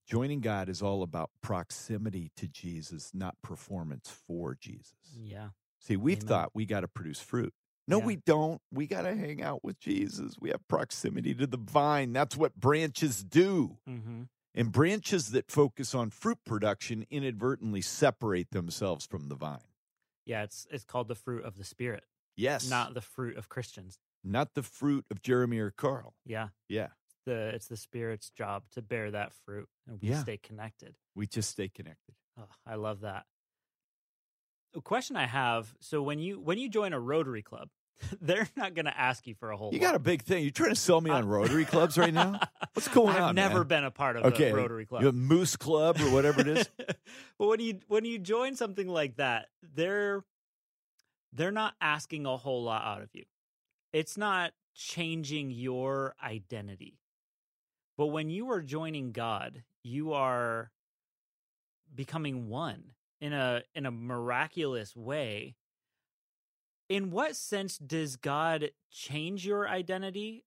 Joining 0.07 0.41
God 0.41 0.69
is 0.69 0.83
all 0.83 1.03
about 1.03 1.31
proximity 1.41 2.31
to 2.37 2.47
Jesus, 2.47 3.15
not 3.15 3.41
performance 3.43 4.11
for 4.11 4.55
Jesus. 4.55 4.97
Yeah. 5.17 5.51
See, 5.79 5.97
we've 5.97 6.19
Amen. 6.19 6.29
thought 6.29 6.55
we 6.55 6.67
got 6.67 6.81
to 6.81 6.89
produce 6.89 7.21
fruit. 7.21 7.55
No, 7.87 7.99
Yeah. 7.99 8.05
we 8.07 8.17
don't. 8.17 8.61
We 8.73 8.87
got 8.87 9.03
to 9.03 9.15
hang 9.15 9.43
out 9.43 9.63
with 9.63 9.79
Jesus. 9.79 10.37
We 10.41 10.51
have 10.51 10.67
proximity 10.69 11.35
to 11.35 11.47
the 11.47 11.59
vine. 11.59 12.13
That's 12.13 12.37
what 12.37 12.55
branches 12.57 13.23
do. 13.23 13.79
Mm-hmm. 13.89 14.23
And 14.57 14.71
branches 14.73 15.33
that 15.33 15.51
focus 15.51 15.95
on 15.95 16.11
fruit 16.11 16.39
production 16.47 17.05
inadvertently 17.11 17.81
separate 17.83 18.51
themselves 18.53 19.05
from 19.05 19.29
the 19.29 19.35
vine. 19.35 19.59
Yeah, 20.27 20.45
it's 20.45 20.67
it's 20.71 20.85
called 20.85 21.09
the 21.09 21.15
fruit 21.17 21.45
of 21.45 21.59
the 21.59 21.65
spirit, 21.65 22.05
Yes. 22.37 22.71
not 22.71 22.95
the 22.95 23.01
fruit 23.03 23.37
of 23.37 23.49
Christians. 23.49 23.99
not 24.27 24.55
the 24.55 24.63
fruit 24.63 25.05
of 25.11 25.21
Jeremy 25.21 25.59
or 25.59 25.71
Karl. 25.71 26.15
Yeah. 26.25 26.49
Yeah. 26.69 26.89
The 27.27 27.49
it's 27.49 27.67
the 27.67 27.77
spirit's 27.77 28.31
job 28.31 28.63
to 28.73 28.81
bear 28.81 29.11
that 29.11 29.33
fruit 29.45 29.69
and 29.87 30.01
we 30.01 30.09
Yeah. 30.11 30.23
stay 30.23 30.39
connected. 30.39 30.95
We 31.15 31.27
just 31.27 31.51
stay 31.51 31.69
connected. 31.69 32.15
Oh, 32.39 32.49
I 32.65 32.77
love 32.77 33.01
that. 33.01 33.27
A 34.77 34.81
question 34.81 35.17
I 35.17 35.27
have, 35.27 35.75
so 35.81 36.03
when 36.03 36.19
you 36.19 36.41
when 36.41 36.59
you 36.59 36.69
join 36.69 36.93
a 36.93 37.01
Rotary 37.01 37.43
Club, 37.43 37.69
they're 38.21 38.49
not 38.57 38.75
going 38.75 38.87
to 38.87 38.99
ask 38.99 39.27
you 39.27 39.35
for 39.35 39.51
a 39.51 39.57
whole 39.57 39.73
You 39.73 39.79
lot. 39.79 39.87
got 39.87 39.95
a 39.95 40.01
big 40.01 40.23
thing. 40.23 40.43
You're 40.43 40.51
trying 40.51 40.71
to 40.71 40.77
sell 40.77 41.01
me 41.01 41.11
uh, 41.11 41.17
on 41.19 41.27
Rotary 41.27 41.65
clubs 41.65 41.97
right 41.97 42.13
now? 42.13 42.41
What's 42.73 42.89
going 42.89 43.15
on? 43.17 43.23
I've 43.23 43.35
never 43.35 43.59
man? 43.61 43.67
been 43.69 43.85
a 43.85 43.91
part 43.91 44.17
of 44.17 44.25
Okay, 44.27 44.51
a 44.51 44.55
Rotary 44.55 44.87
Club. 44.87 45.03
You 45.03 45.13
Moose 45.13 45.57
Club 45.57 46.01
or 46.01 46.11
whatever 46.11 46.41
it 46.41 46.49
is. 46.49 46.69
but 47.39 47.47
when 47.47 47.61
you 47.61 47.81
when 47.89 48.05
you 48.05 48.19
join 48.19 48.57
something 48.57 48.89
like 48.89 49.17
that, 49.17 49.47
they're 49.75 50.25
they're 51.33 51.53
not 51.53 51.75
asking 51.81 52.27
a 52.27 52.37
whole 52.37 52.63
lot 52.65 52.85
out 52.85 53.03
of 53.03 53.11
you. 53.13 53.25
It's 53.93 54.17
not 54.17 54.53
changing 54.75 55.51
your 55.53 56.15
identity. 56.23 56.99
But 57.97 58.07
when 58.09 58.29
you 58.29 58.51
are 58.51 58.61
joining 58.61 59.13
God, 59.13 59.63
you 59.85 60.15
are 60.15 60.73
becoming 61.95 62.49
one 62.49 62.94
in 63.25 63.33
a 63.33 63.63
in 63.75 63.87
a 63.87 63.91
miraculous 63.91 64.95
way. 64.95 65.57
In 66.91 67.11
what 67.11 67.37
sense 67.37 67.79
does 67.79 68.17
God 68.17 68.71
change 68.91 69.47
your 69.47 69.67
identity 69.67 70.45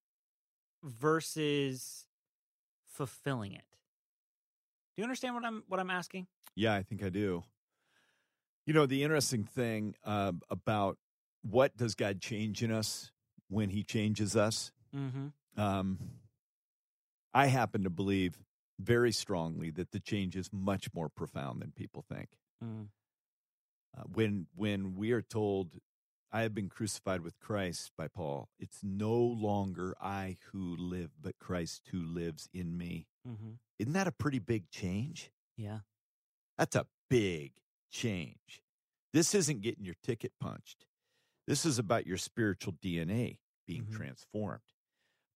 versus 0.83 2.05
fulfilling 2.85 3.53
it? 3.53 3.63
Do 4.95 5.01
you 5.01 5.03
understand 5.05 5.33
what 5.33 5.43
I'm 5.43 5.63
what 5.67 5.79
I'm 5.79 5.89
asking? 5.89 6.27
Yeah, 6.55 6.75
I 6.75 6.83
think 6.83 7.03
I 7.03 7.09
do. 7.09 7.43
You 8.67 8.73
know, 8.73 8.85
the 8.85 9.01
interesting 9.01 9.43
thing 9.43 9.95
uh, 10.03 10.33
about 10.51 10.99
what 11.41 11.75
does 11.75 11.95
God 11.95 12.21
change 12.21 12.61
in 12.61 12.71
us 12.71 13.11
when 13.49 13.71
He 13.71 13.81
changes 13.81 14.35
us? 14.35 14.71
Mm-hmm. 14.95 15.59
Um, 15.59 15.97
I 17.33 17.47
happen 17.47 17.85
to 17.85 17.89
believe 17.89 18.37
very 18.79 19.11
strongly 19.11 19.71
that 19.71 19.91
the 19.91 19.99
change 19.99 20.35
is 20.35 20.51
much 20.53 20.93
more 20.93 21.09
profound 21.09 21.63
than 21.63 21.71
people 21.71 22.05
think. 22.07 22.37
Mm. 22.63 22.89
Uh, 23.97 24.03
when 24.13 24.47
when 24.55 24.95
we 24.95 25.11
are 25.11 25.21
told, 25.21 25.79
"I 26.31 26.41
have 26.41 26.53
been 26.53 26.69
crucified 26.69 27.21
with 27.21 27.39
Christ," 27.39 27.91
by 27.97 28.07
Paul, 28.07 28.49
it's 28.59 28.83
no 28.83 29.15
longer 29.15 29.95
I 30.01 30.37
who 30.51 30.75
live, 30.75 31.11
but 31.21 31.39
Christ 31.39 31.87
who 31.91 32.01
lives 32.01 32.47
in 32.53 32.77
me. 32.77 33.07
Mm-hmm. 33.27 33.53
Isn't 33.79 33.93
that 33.93 34.07
a 34.07 34.11
pretty 34.11 34.39
big 34.39 34.69
change? 34.69 35.31
Yeah. 35.55 35.79
That's 36.57 36.75
a 36.75 36.87
big 37.09 37.53
change. 37.91 38.63
This 39.13 39.33
isn't 39.35 39.61
getting 39.61 39.85
your 39.85 39.95
ticket 40.03 40.33
punched. 40.39 40.85
This 41.45 41.65
is 41.65 41.79
about 41.79 42.05
your 42.05 42.17
spiritual 42.17 42.73
DNA 42.73 43.39
being 43.65 43.85
Mhm. 43.85 43.93
transformed. 43.95 44.73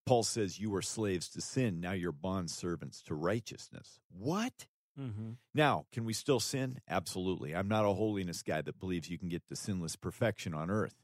Paul 0.06 0.24
says 0.24 0.60
you 0.60 0.70
were 0.72 0.82
slaves 0.82 1.30
to 1.30 1.42
sin, 1.42 1.80
now 1.80 1.92
you're 1.94 2.12
bond 2.12 2.52
servants 2.52 3.02
to 3.04 3.16
righteousness. 3.16 4.00
What? 4.10 4.68
Mm-hmm. 5.02 5.32
Now, 5.56 5.86
can 5.92 6.06
we 6.06 6.14
still 6.14 6.40
sin? 6.40 6.80
Absolutely. 6.90 7.56
I'm 7.56 7.68
not 7.68 7.86
a 7.86 7.94
holiness 7.94 8.44
guy 8.44 8.62
that 8.62 8.80
believes 8.80 9.10
you 9.10 9.18
can 9.18 9.30
get 9.30 9.48
to 9.48 9.56
sinless 9.56 9.96
perfection 9.96 10.54
on 10.54 10.70
earth, 10.70 10.96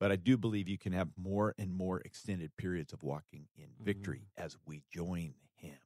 but 0.00 0.10
I 0.10 0.16
do 0.16 0.36
believe 0.38 0.68
you 0.68 0.78
can 0.78 0.92
have 0.92 1.10
more 1.16 1.54
and 1.58 1.74
more 1.74 2.00
extended 2.00 2.56
periods 2.56 2.92
of 2.92 3.02
walking 3.02 3.48
in 3.56 3.68
victory 3.78 4.28
as 4.36 4.56
we 4.66 4.82
join 4.90 5.34
Him. 5.56 5.76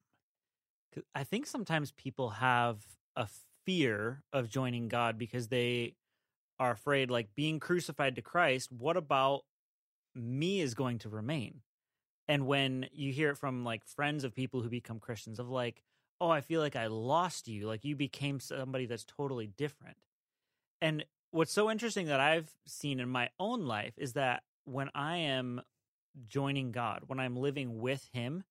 I 1.14 1.24
think 1.24 1.46
sometimes 1.46 1.92
people 1.92 2.30
have 2.30 2.78
a 3.16 3.28
fear 3.64 4.22
of 4.32 4.48
joining 4.48 4.88
God 4.88 5.18
because 5.18 5.48
they 5.48 5.94
are 6.58 6.70
afraid, 6.70 7.10
like 7.10 7.34
being 7.34 7.60
crucified 7.60 8.16
to 8.16 8.22
Christ, 8.22 8.70
what 8.72 8.96
about 8.96 9.42
me 10.14 10.60
is 10.60 10.74
going 10.74 10.98
to 11.00 11.08
remain? 11.08 11.60
And 12.28 12.46
when 12.46 12.86
you 12.92 13.12
hear 13.12 13.30
it 13.30 13.38
from 13.38 13.64
like 13.64 13.84
friends 13.84 14.24
of 14.24 14.34
people 14.34 14.62
who 14.62 14.68
become 14.68 14.98
Christians, 14.98 15.38
of 15.38 15.48
like, 15.48 15.82
oh, 16.20 16.30
I 16.30 16.40
feel 16.40 16.60
like 16.60 16.76
I 16.76 16.86
lost 16.86 17.48
you, 17.48 17.66
like 17.66 17.84
you 17.84 17.94
became 17.96 18.40
somebody 18.40 18.86
that's 18.86 19.04
totally 19.04 19.46
different. 19.46 19.96
And 20.80 21.04
what's 21.30 21.52
so 21.52 21.70
interesting 21.70 22.06
that 22.06 22.20
I've 22.20 22.50
seen 22.66 23.00
in 23.00 23.08
my 23.08 23.30
own 23.38 23.66
life 23.66 23.94
is 23.98 24.14
that 24.14 24.42
when 24.64 24.90
I 24.94 25.16
am 25.18 25.62
joining 26.28 26.72
God, 26.72 27.02
when 27.06 27.20
I'm 27.20 27.36
living 27.36 27.80
with 27.80 28.08
Him, 28.12 28.44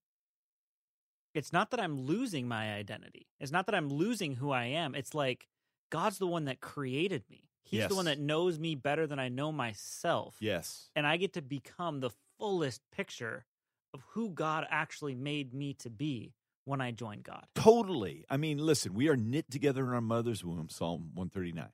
it's 1.33 1.51
not 1.51 1.71
that 1.71 1.79
I'm 1.79 1.99
losing 1.99 2.47
my 2.47 2.73
identity. 2.73 3.27
It's 3.39 3.51
not 3.51 3.65
that 3.65 3.75
I'm 3.75 3.89
losing 3.89 4.35
who 4.35 4.51
I 4.51 4.65
am. 4.65 4.95
It's 4.95 5.13
like 5.13 5.47
God's 5.89 6.17
the 6.17 6.27
one 6.27 6.45
that 6.45 6.61
created 6.61 7.23
me. 7.29 7.49
He's 7.63 7.79
Yes. 7.79 7.89
the 7.89 7.95
one 7.95 8.05
that 8.05 8.19
knows 8.19 8.59
me 8.59 8.75
better 8.75 9.07
than 9.07 9.19
I 9.19 9.27
know 9.27 9.51
myself. 9.51 10.37
Yes. 10.39 10.91
And 10.95 11.05
I 11.05 11.17
get 11.17 11.33
to 11.33 11.41
become 11.41 11.99
the 11.99 12.11
fullest 12.37 12.81
picture 12.91 13.45
of 13.93 14.03
who 14.09 14.29
God 14.29 14.67
actually 14.69 15.15
made 15.15 15.53
me 15.53 15.73
to 15.75 15.89
be 15.89 16.33
when 16.65 16.81
I 16.81 16.91
join 16.91 17.21
God. 17.21 17.45
Totally. 17.55 18.25
I 18.29 18.37
mean, 18.37 18.57
listen, 18.57 18.93
we 18.93 19.07
are 19.07 19.15
knit 19.15 19.49
together 19.49 19.83
in 19.83 19.93
our 19.93 20.01
mother's 20.01 20.43
womb, 20.43 20.67
Psalm 20.69 21.11
139. 21.13 21.69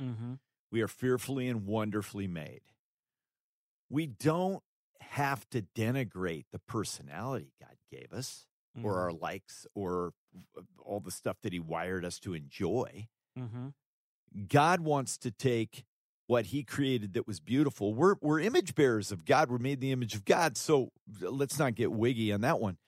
Mm-hmm. 0.00 0.32
We 0.70 0.82
are 0.82 0.88
fearfully 0.88 1.48
and 1.48 1.66
wonderfully 1.66 2.26
made. 2.26 2.60
We 3.90 4.06
don't 4.06 4.62
have 5.00 5.48
to 5.50 5.62
denigrate 5.76 6.44
the 6.52 6.58
personality 6.58 7.52
God 7.60 7.76
gave 7.90 8.12
us 8.12 8.46
or 8.82 8.98
our 8.98 9.12
likes 9.12 9.66
or 9.74 10.12
all 10.84 11.00
the 11.00 11.10
stuff 11.10 11.36
that 11.42 11.52
He 11.52 11.60
wired 11.60 12.04
us 12.04 12.18
to 12.20 12.34
enjoy. 12.34 13.08
Mm-hmm. 13.38 13.68
God 14.48 14.80
wants 14.80 15.16
to 15.18 15.30
take 15.30 15.84
what 16.26 16.46
He 16.46 16.64
created 16.64 17.14
that 17.14 17.26
was 17.26 17.40
beautiful. 17.40 17.94
We're, 17.94 18.16
we're 18.20 18.40
image 18.40 18.74
bearers 18.74 19.12
of 19.12 19.24
God, 19.24 19.50
we're 19.50 19.58
made 19.58 19.74
in 19.74 19.80
the 19.80 19.92
image 19.92 20.14
of 20.14 20.24
God. 20.24 20.56
So 20.56 20.90
let's 21.20 21.58
not 21.58 21.74
get 21.74 21.92
wiggy 21.92 22.32
on 22.32 22.40
that 22.40 22.58
one. 22.58 22.78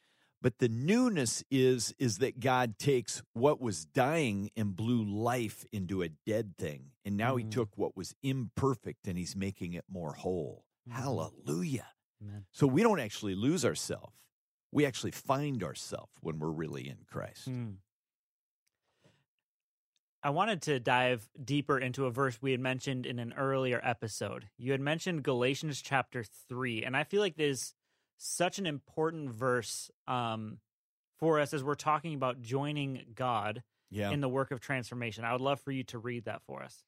But 0.47 0.59
the 0.59 0.69
newness 0.69 1.43
is 1.51 1.93
is 1.99 2.19
that 2.19 2.39
God 2.39 2.79
takes 2.79 3.21
what 3.33 3.61
was 3.61 3.85
dying 3.85 4.53
and 4.57 4.77
blew 4.77 5.03
life 5.03 5.67
into 5.73 6.03
a 6.03 6.09
dead 6.09 6.57
thing. 6.57 6.93
And 7.05 7.17
now 7.17 7.35
he 7.35 7.43
Mhm. 7.43 7.51
took 7.51 7.77
what 7.77 7.97
was 7.97 8.15
imperfect 8.23 9.09
and 9.09 9.19
he's 9.19 9.35
making 9.35 9.73
it 9.73 9.87
more 9.89 10.13
whole. 10.13 10.65
Mhm. 10.89 10.93
Hallelujah. 10.93 11.89
Amen. 12.23 12.47
So 12.53 12.69
we 12.69 12.85
don't 12.85 13.01
actually 13.01 13.35
lose 13.35 13.65
ourselves. 13.65 14.15
We 14.71 14.87
actually 14.87 15.11
find 15.11 15.65
ourselves 15.65 16.13
when 16.21 16.39
we're 16.39 16.53
really 16.53 16.89
in 16.89 17.07
Christ. 17.07 17.49
Mm. 17.49 17.79
I 20.23 20.31
wanted 20.31 20.63
to 20.63 20.81
dive 20.81 21.29
deeper 21.45 21.79
into 21.79 22.07
a 22.07 22.11
verse 22.11 22.43
we 22.43 22.51
had 22.51 22.59
mentioned 22.59 23.07
in 23.07 23.21
an 23.21 23.33
earlier 23.35 23.81
episode. 23.85 24.49
You 24.59 24.73
had 24.73 24.81
mentioned 24.81 25.23
Galatians 25.23 25.81
chapter 25.81 26.25
3, 26.25 26.85
and 26.85 26.97
I 26.97 27.05
feel 27.05 27.21
like 27.21 27.37
there's 27.37 27.76
such 28.17 28.59
an 28.59 28.67
important 28.67 29.31
verse 29.31 29.91
um, 30.07 30.59
for 31.19 31.39
us 31.41 31.53
as 31.55 31.63
we're 31.65 31.75
talking 31.75 32.15
about 32.15 32.41
joining 32.43 33.05
God 33.15 33.63
Yeah. 33.91 34.11
in 34.11 34.21
the 34.21 34.29
work 34.29 34.51
of 34.51 34.61
transformation. 34.61 35.25
I 35.25 35.33
would 35.33 35.41
love 35.41 35.61
for 35.61 35.71
you 35.73 35.85
to 35.85 35.99
read 35.99 36.25
that 36.25 36.43
for 36.47 36.63
us. 36.63 36.85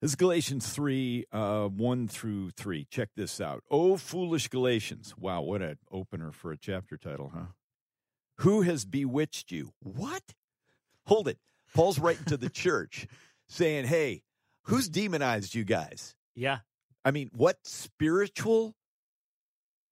This 0.00 0.12
is 0.12 0.16
Galatians 0.16 0.68
3, 0.68 1.26
uh, 1.30 1.68
1 1.68 2.08
through 2.08 2.50
3. 2.50 2.84
Check 2.90 3.10
this 3.14 3.40
out. 3.40 3.62
Oh, 3.70 3.96
foolish 3.96 4.48
Galatians. 4.48 5.14
Wow, 5.16 5.42
what 5.42 5.62
an 5.62 5.78
opener 5.92 6.32
for 6.32 6.50
a 6.50 6.56
chapter 6.58 6.96
title, 6.96 7.30
huh? 7.32 7.46
Who 8.38 8.62
has 8.62 8.84
bewitched 8.84 9.52
you? 9.52 9.72
What? 9.80 10.22
Hold 11.06 11.28
it. 11.28 11.38
Paul's 11.74 12.00
writing 12.00 12.24
to 12.24 12.36
the 12.36 12.50
church 12.50 13.06
saying, 13.48 13.84
hey, 13.86 14.22
who's 14.62 14.88
demonized 14.88 15.54
you 15.54 15.62
guys? 15.64 16.16
Yeah. 16.34 16.58
I 17.04 17.12
mean, 17.12 17.30
what 17.32 17.58
spiritual 17.64 18.74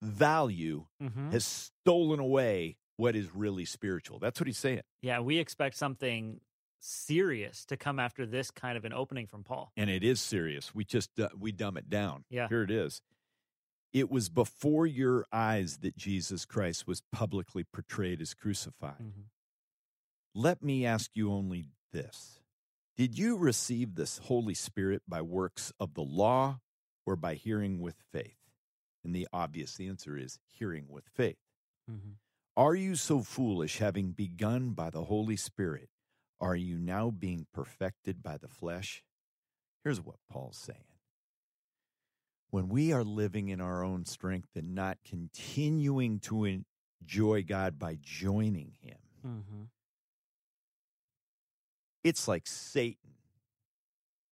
value 0.01 0.85
hmm 0.99 1.31
has 1.31 1.45
stolen 1.45 2.19
away 2.19 2.77
what 2.97 3.15
is 3.15 3.33
really 3.33 3.65
spiritual? 3.65 4.19
That's 4.19 4.39
what 4.39 4.47
he's 4.47 4.57
saying. 4.59 4.81
Yeah, 5.01 5.19
we 5.21 5.37
expect 5.39 5.75
something 5.75 6.39
serious 6.79 7.65
to 7.65 7.77
come 7.77 7.99
after 7.99 8.25
this 8.25 8.49
kind 8.51 8.77
of 8.77 8.85
an 8.85 8.93
opening 8.93 9.27
from 9.27 9.43
Paul. 9.43 9.71
and 9.77 9.89
it 9.89 10.03
is 10.03 10.19
serious. 10.19 10.73
We 10.73 10.83
just 10.85 11.19
uh, 11.19 11.29
we 11.37 11.51
dumb 11.51 11.77
it 11.77 11.89
down. 11.89 12.25
Yeah. 12.29 12.47
Here 12.47 12.63
it 12.63 12.71
is. 12.71 13.01
It 13.93 14.09
was 14.09 14.29
before 14.29 14.85
your 14.87 15.25
eyes 15.31 15.79
that 15.79 15.95
Jesus 15.97 16.45
Christ 16.45 16.87
was 16.87 17.01
publicly 17.11 17.63
portrayed 17.63 18.21
as 18.21 18.33
crucified. 18.33 18.99
Mhm. 19.01 19.25
Let 20.33 20.63
me 20.63 20.85
ask 20.85 21.11
you 21.13 21.31
only 21.31 21.65
this. 21.91 22.39
Did 22.97 23.17
you 23.17 23.37
receive 23.37 23.95
this 23.95 24.19
Holy 24.19 24.53
Spirit 24.53 25.01
by 25.07 25.21
works 25.21 25.73
of 25.79 25.93
the 25.93 26.03
law 26.03 26.59
or 27.05 27.15
by 27.15 27.33
hearing 27.35 27.79
with 27.79 27.95
faith? 28.11 28.37
And 29.03 29.15
the 29.15 29.27
obvious 29.33 29.79
answer 29.79 30.17
is 30.17 30.39
hearing 30.45 30.87
with 30.87 31.07
faith. 31.07 31.39
Mhm. 31.89 32.17
Are 32.55 32.75
you 32.75 32.95
so 32.95 33.23
foolish, 33.23 33.77
having 33.77 34.11
begun 34.11 34.73
by 34.73 34.89
the 34.89 35.05
Holy 35.05 35.35
Spirit? 35.37 35.89
Are 36.39 36.55
you 36.55 36.77
now 36.77 37.09
being 37.11 37.47
perfected 37.53 38.21
by 38.21 38.37
the 38.37 38.47
flesh? 38.47 39.03
Here's 39.83 40.01
what 40.01 40.19
Paul's 40.29 40.57
saying. 40.57 40.85
When 42.49 42.67
we 42.67 42.91
are 42.91 43.03
living 43.03 43.47
in 43.47 43.61
our 43.61 43.83
own 43.83 44.05
strength 44.05 44.55
and 44.55 44.75
not 44.75 45.03
continuing 45.03 46.19
to 46.21 46.63
enjoy 47.01 47.43
God 47.43 47.79
by 47.79 47.95
joining 48.01 48.73
Him, 48.73 48.99
Mhm. 49.23 49.69
it's 52.03 52.27
like 52.27 52.47
Satan 52.47 53.15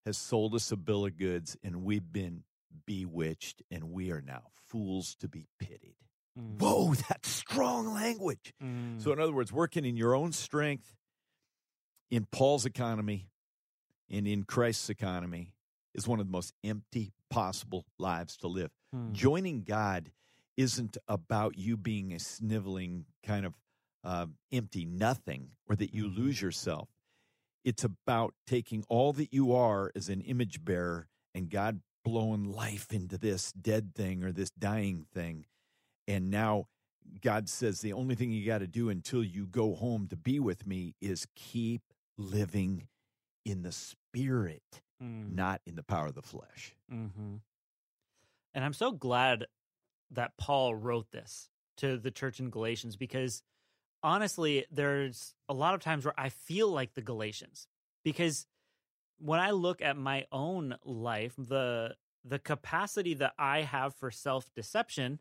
has 0.06 0.18
sold 0.18 0.54
us 0.56 0.72
a 0.72 0.78
bill 0.78 1.06
of 1.06 1.18
goods 1.18 1.56
and 1.64 1.84
we've 1.84 2.12
been 2.12 2.44
bewitched 2.86 3.62
and 3.72 3.92
we 3.92 4.12
are 4.12 4.22
now 4.22 4.44
fools 4.68 5.16
to 5.20 5.28
be 5.28 5.48
pitied. 5.60 5.96
Mm. 6.40 6.60
Whoa, 6.60 6.94
that's 7.10 7.30
strong 7.30 7.94
language. 7.94 8.54
Mm. 8.64 9.02
So, 9.02 9.12
in 9.12 9.20
other 9.20 9.34
words, 9.34 9.52
working 9.52 9.86
in 9.86 9.98
your 9.98 10.16
own 10.16 10.32
strength, 10.32 10.96
in 12.12 12.26
Paul's 12.32 12.66
economy, 12.66 13.30
and 14.10 14.28
in 14.28 14.44
Christ's 14.44 14.90
economy 14.90 15.54
is 15.94 16.08
one 16.08 16.20
of 16.20 16.26
the 16.26 16.32
most 16.32 16.54
empty 16.64 17.14
possible 17.30 17.86
lives 18.00 18.38
to 18.38 18.48
live. 18.48 18.72
Mm. 18.96 19.12
Joining 19.14 19.62
God 19.64 20.12
isn't 20.58 20.98
about 21.08 21.58
you 21.58 21.78
being 21.78 22.12
a 22.14 22.20
sniveling 22.20 23.06
kind 23.24 23.46
of 23.46 23.54
uh, 24.04 24.26
empty 24.52 24.86
nothing 24.86 25.50
or 25.68 25.76
that 25.76 25.94
you 25.94 26.06
Mhm. 26.06 26.18
lose 26.18 26.42
yourself. 26.42 26.90
It's 27.66 27.84
about 27.84 28.34
taking 28.48 28.84
all 28.88 29.12
that 29.14 29.34
you 29.34 29.54
are 29.54 29.92
as 29.96 30.08
an 30.10 30.22
image 30.22 30.64
bearer 30.64 31.10
and 31.36 31.50
God 31.50 31.82
blowing 32.04 32.44
life 32.52 32.92
into 32.92 33.18
this 33.18 33.52
dead 33.52 33.94
thing 33.96 34.24
or 34.24 34.32
this 34.32 34.50
dying 34.52 35.06
thing. 35.14 35.46
And 36.08 36.30
now 36.32 36.68
God 37.22 37.50
says 37.50 37.82
the 37.82 37.94
only 37.94 38.16
thing 38.16 38.32
you 38.32 38.46
got 38.46 38.60
to 38.60 38.68
do 38.68 38.90
until 38.90 39.24
you 39.24 39.46
go 39.48 39.76
home 39.76 40.08
to 40.10 40.16
be 40.16 40.40
with 40.40 40.66
me 40.66 40.96
is 41.02 41.28
keep 41.36 41.82
living 42.18 42.88
in 43.46 43.62
the 43.64 43.72
spirit, 43.72 44.82
Mm. 45.02 45.34
not 45.34 45.62
in 45.66 45.76
the 45.76 45.84
power 45.84 46.08
of 46.08 46.14
the 46.16 46.22
flesh. 46.22 46.76
hmm 46.90 47.38
And 48.54 48.66
I'm 48.66 48.74
so 48.74 48.92
glad 48.92 49.46
that 50.12 50.36
Paul 50.38 50.76
wrote 50.76 51.12
this 51.12 51.50
to 51.78 51.98
the 51.98 52.12
church 52.12 52.40
in 52.40 52.50
Galatians 52.50 52.98
because 52.98 53.42
honestly, 54.04 54.66
there's 54.72 55.36
a 55.48 55.54
lot 55.54 55.74
of 55.76 55.82
times 55.82 56.04
where 56.04 56.20
I 56.20 56.30
feel 56.30 56.68
like 56.70 56.94
the 56.96 57.02
Galatians 57.02 57.68
because 58.04 58.46
when 59.20 59.40
I 59.40 59.52
look 59.52 59.82
at 59.82 59.98
my 59.98 60.26
own 60.32 60.78
life, 60.84 61.36
the 61.38 61.96
the 62.26 62.40
capacity 62.40 63.14
that 63.16 63.34
I 63.40 63.62
have 63.62 63.96
for 63.96 64.12
self 64.12 64.54
deception 64.56 65.20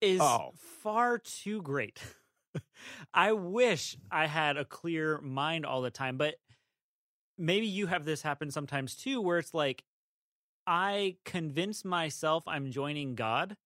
is 0.00 0.22
Oh. 0.22 0.52
far 0.54 1.18
too 1.18 1.62
great. 1.62 2.02
I 3.14 3.32
wish 3.32 3.96
I 4.10 4.26
had 4.26 4.56
a 4.56 4.64
clear 4.64 5.20
mind 5.20 5.66
all 5.66 5.82
the 5.82 5.90
time, 5.90 6.16
but 6.18 6.36
maybe 7.38 7.66
you 7.66 7.86
have 7.86 8.04
this 8.04 8.22
happen 8.22 8.50
sometimes 8.50 8.96
too, 8.96 9.20
where 9.20 9.38
it's 9.38 9.54
like 9.54 9.84
I 10.66 11.18
convince 11.24 11.84
myself 11.84 12.44
I'm 12.46 12.70
joining 12.70 13.14
God, 13.14 13.56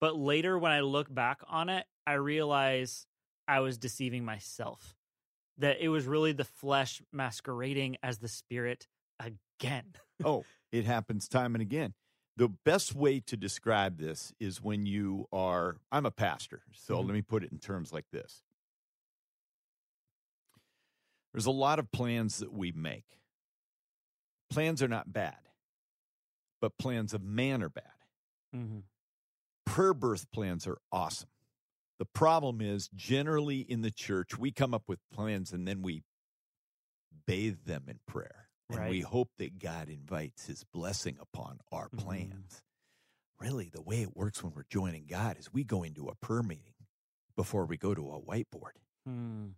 but 0.00 0.16
later 0.16 0.58
when 0.58 0.72
I 0.72 0.80
look 0.80 1.12
back 1.12 1.40
on 1.48 1.68
it, 1.68 1.86
I 2.06 2.14
realize 2.14 3.06
I 3.48 3.60
was 3.60 3.78
deceiving 3.78 4.24
myself. 4.24 4.96
That 5.58 5.80
it 5.80 5.88
was 5.88 6.06
really 6.06 6.32
the 6.32 6.44
flesh 6.44 7.00
masquerading 7.12 7.96
as 8.02 8.18
the 8.18 8.28
spirit 8.28 8.86
again. 9.20 9.94
oh, 10.24 10.44
it 10.72 10.84
happens 10.84 11.28
time 11.28 11.54
and 11.54 11.62
again. 11.62 11.94
The 12.36 12.48
best 12.48 12.94
way 12.96 13.20
to 13.20 13.36
describe 13.36 13.98
this 13.98 14.32
is 14.40 14.60
when 14.60 14.86
you 14.86 15.28
are, 15.32 15.76
I'm 15.92 16.04
a 16.06 16.10
pastor, 16.10 16.62
so 16.72 16.96
Mhm. 16.96 17.06
let 17.06 17.14
me 17.14 17.22
put 17.22 17.44
it 17.44 17.52
in 17.52 17.58
terms 17.60 17.92
like 17.92 18.10
this. 18.10 18.42
There's 21.32 21.46
a 21.46 21.50
lot 21.52 21.78
of 21.78 21.90
plans 21.92 22.38
that 22.38 22.52
we 22.52 22.72
make. 22.72 23.20
Plans 24.50 24.82
are 24.82 24.88
not 24.88 25.12
bad, 25.12 25.38
but 26.60 26.76
plans 26.78 27.12
of 27.14 27.22
man 27.22 27.62
are 27.62 27.68
bad. 27.68 27.92
Mm-hmm. 28.54 28.80
Prayer 29.66 29.94
birth 29.94 30.30
plans 30.30 30.66
are 30.66 30.78
awesome. 30.92 31.28
The 32.04 32.10
problem 32.18 32.60
is, 32.60 32.88
generally 32.94 33.60
in 33.60 33.80
the 33.80 33.90
church, 33.90 34.36
we 34.38 34.52
come 34.52 34.74
up 34.74 34.82
with 34.86 34.98
plans 35.10 35.52
and 35.52 35.66
then 35.66 35.80
we 35.80 36.02
bathe 37.26 37.64
them 37.64 37.84
in 37.88 37.98
prayer. 38.06 38.50
And 38.68 38.78
Right. 38.78 38.90
we 38.90 39.00
hope 39.00 39.30
that 39.38 39.58
God 39.58 39.88
invites 39.88 40.44
his 40.46 40.64
blessing 40.64 41.16
upon 41.18 41.60
our 41.72 41.88
Mhm. 41.88 41.98
plans. 41.98 42.62
Really, 43.38 43.70
the 43.70 43.80
way 43.80 44.02
it 44.02 44.14
works 44.14 44.42
when 44.42 44.52
we're 44.52 44.64
joining 44.64 45.06
God 45.06 45.38
is 45.38 45.50
we 45.50 45.64
go 45.64 45.82
into 45.82 46.08
a 46.08 46.14
prayer 46.14 46.42
meeting 46.42 46.74
before 47.36 47.64
we 47.64 47.78
go 47.78 47.94
to 47.94 48.12
a 48.12 48.20
whiteboard 48.20 48.76
Mm. 49.08 49.54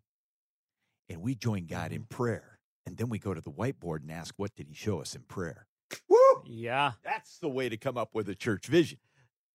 and 1.08 1.22
we 1.22 1.34
join 1.34 1.66
God 1.66 1.86
Mm-hmm. 1.90 2.02
in 2.02 2.06
prayer. 2.06 2.60
And 2.84 2.96
then 2.96 3.08
we 3.08 3.18
go 3.18 3.34
to 3.34 3.40
the 3.40 3.50
whiteboard 3.50 4.02
and 4.02 4.12
ask, 4.12 4.38
what 4.38 4.54
did 4.54 4.68
he 4.68 4.74
show 4.74 5.00
us 5.00 5.16
in 5.16 5.24
prayer? 5.24 5.66
Woo! 6.06 6.44
Yeah. 6.44 6.94
That's 7.02 7.40
the 7.40 7.48
way 7.48 7.68
to 7.68 7.76
come 7.76 7.98
up 7.98 8.14
with 8.14 8.28
a 8.28 8.36
church 8.36 8.66
vision. 8.68 9.00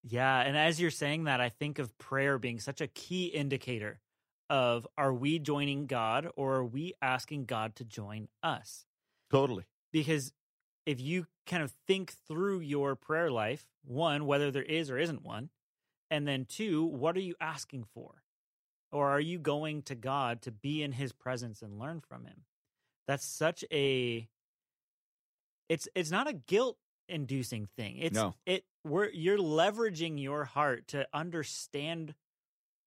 Yeah. 0.03 0.39
And 0.39 0.57
as 0.57 0.79
you're 0.79 0.91
saying 0.91 1.25
that, 1.25 1.41
I 1.41 1.49
think 1.49 1.79
of 1.79 1.97
prayer 1.97 2.37
being 2.37 2.59
such 2.59 2.81
a 2.81 2.87
key 2.87 3.25
indicator 3.25 3.99
of 4.49 4.87
are 4.97 5.13
we 5.13 5.39
joining 5.39 5.85
God 5.85 6.27
or 6.35 6.55
are 6.55 6.65
we 6.65 6.93
asking 7.01 7.45
God 7.45 7.75
to 7.77 7.85
join 7.85 8.27
us? 8.43 8.85
Totally. 9.29 9.65
Because 9.93 10.33
if 10.85 10.99
you 10.99 11.27
kind 11.45 11.63
of 11.63 11.71
think 11.87 12.13
through 12.27 12.59
your 12.59 12.95
prayer 12.95 13.31
life, 13.31 13.65
one, 13.85 14.25
whether 14.25 14.51
there 14.51 14.63
is 14.63 14.89
or 14.89 14.97
isn't 14.97 15.23
one, 15.23 15.49
and 16.09 16.27
then 16.27 16.45
two, 16.45 16.83
what 16.83 17.15
are 17.15 17.21
you 17.21 17.35
asking 17.39 17.85
for? 17.93 18.23
Or 18.91 19.09
are 19.09 19.21
you 19.21 19.39
going 19.39 19.83
to 19.83 19.95
God 19.95 20.41
to 20.41 20.51
be 20.51 20.83
in 20.83 20.91
his 20.91 21.13
presence 21.13 21.61
and 21.61 21.79
learn 21.79 22.01
from 22.01 22.25
him? 22.25 22.43
That's 23.07 23.25
such 23.25 23.63
a 23.71 24.27
it's 25.69 25.87
it's 25.95 26.11
not 26.11 26.29
a 26.29 26.33
guilt 26.33 26.77
inducing 27.11 27.67
thing. 27.77 27.97
It's 27.99 28.15
No. 28.15 28.35
it 28.45 28.63
we're 28.83 29.09
you're 29.09 29.37
leveraging 29.37 30.21
your 30.21 30.45
heart 30.45 30.87
to 30.89 31.07
understand 31.13 32.15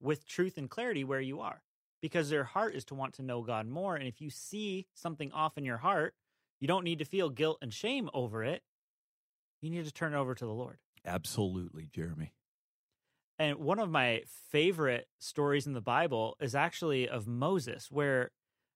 with 0.00 0.26
truth 0.26 0.58
and 0.58 0.68
clarity 0.68 1.04
where 1.04 1.20
you 1.20 1.40
are. 1.40 1.62
Because 2.02 2.28
their 2.28 2.44
heart 2.44 2.74
is 2.74 2.84
to 2.86 2.94
want 2.94 3.14
to 3.14 3.22
know 3.22 3.40
God 3.42 3.66
more. 3.66 3.96
And 3.96 4.06
if 4.06 4.20
you 4.20 4.28
see 4.28 4.86
something 4.92 5.32
off 5.32 5.56
in 5.56 5.64
your 5.64 5.78
heart, 5.78 6.14
you 6.60 6.68
don't 6.68 6.84
need 6.84 6.98
to 6.98 7.06
feel 7.06 7.30
guilt 7.30 7.58
and 7.62 7.72
shame 7.72 8.10
over 8.12 8.44
it. 8.44 8.62
You 9.62 9.70
need 9.70 9.86
to 9.86 9.92
turn 9.92 10.12
it 10.12 10.16
over 10.18 10.34
to 10.34 10.44
the 10.44 10.52
Lord. 10.52 10.76
Absolutely, 11.06 11.88
Jeremy. 11.90 12.34
And 13.38 13.56
one 13.56 13.78
of 13.78 13.90
my 13.90 14.22
favorite 14.50 15.08
stories 15.18 15.66
in 15.66 15.72
the 15.72 15.80
Bible 15.80 16.36
is 16.40 16.54
actually 16.54 17.08
of 17.08 17.26
Moses, 17.26 17.90
where, 17.90 18.30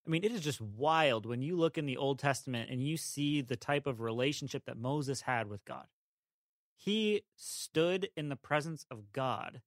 I 0.08 0.10
mean, 0.10 0.24
it 0.24 0.32
is 0.32 0.40
just 0.40 0.62
wild 0.62 1.26
when 1.26 1.42
you 1.42 1.54
look 1.54 1.76
in 1.76 1.84
the 1.84 1.98
Old 1.98 2.18
Testament 2.18 2.70
and 2.70 2.82
you 2.82 2.96
see 2.96 3.42
the 3.42 3.56
type 3.56 3.86
of 3.86 4.00
relationship 4.00 4.64
that 4.64 4.78
Moses 4.78 5.20
had 5.20 5.48
with 5.48 5.62
God. 5.66 5.84
He 6.74 7.24
stood 7.36 8.08
in 8.16 8.30
the 8.30 8.36
presence 8.36 8.86
of 8.90 9.12
God 9.12 9.60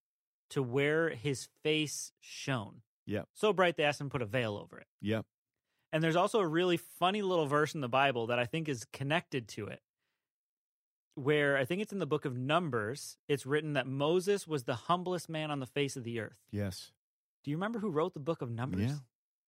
to 0.50 0.64
where 0.64 1.10
his 1.10 1.48
face 1.62 2.12
shone. 2.20 2.82
Yep. 3.06 3.28
So 3.36 3.54
bright 3.54 3.78
they 3.78 3.84
asked 3.84 4.02
him 4.02 4.08
to 4.08 4.12
put 4.12 4.24
a 4.24 4.26
veil 4.26 4.58
over 4.58 4.80
it. 4.80 4.88
Yep. 5.02 5.28
And 5.94 6.04
there's 6.04 6.16
also 6.16 6.40
a 6.40 6.48
really 6.48 6.78
funny 6.78 7.22
little 7.22 7.46
verse 7.46 7.76
in 7.76 7.82
the 7.82 7.90
Bible 7.90 8.28
that 8.28 8.40
I 8.40 8.46
think 8.46 8.68
is 8.68 8.86
connected 8.92 9.48
to 9.50 9.68
it, 9.68 9.82
where 11.14 11.56
I 11.56 11.66
think 11.66 11.84
it's 11.84 11.94
in 11.94 12.00
the 12.00 12.08
book 12.08 12.26
of 12.26 12.36
Numbers. 12.36 13.18
It's 13.28 13.46
written 13.46 13.74
that 13.74 13.86
Moses 13.86 14.48
was 14.48 14.64
the 14.64 14.74
humblest 14.74 15.30
man 15.30 15.52
on 15.52 15.60
the 15.60 15.68
face 15.68 15.96
of 15.96 16.04
the 16.04 16.20
earth. 16.20 16.40
Yes. 16.50 16.92
Do 17.44 17.52
you 17.52 17.58
remember 17.58 17.78
who 17.78 17.90
wrote 17.90 18.16
the 18.16 18.20
book 18.20 18.42
of 18.42 18.50
Numbers? 18.50 18.90
Yeah. 18.90 18.98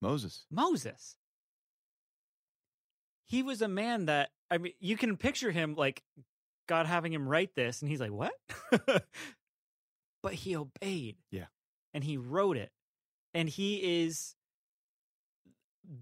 Moses. 0.03 0.45
Moses. 0.51 1.15
He 3.27 3.41
was 3.41 3.61
a 3.61 3.67
man 3.67 4.05
that, 4.05 4.29
I 4.51 4.57
mean, 4.59 4.73
you 4.79 4.97
can 4.97 5.17
picture 5.17 5.49
him 5.51 5.75
like 5.75 6.03
God 6.67 6.85
having 6.85 7.11
him 7.13 7.27
write 7.27 7.55
this, 7.55 7.81
and 7.81 7.89
he's 7.89 7.99
like, 8.01 8.11
what? 8.11 8.33
but 10.21 10.33
he 10.33 10.55
obeyed. 10.55 11.15
Yeah. 11.31 11.45
And 11.93 12.03
he 12.03 12.17
wrote 12.17 12.57
it. 12.57 12.71
And 13.33 13.49
he 13.49 14.03
is 14.03 14.35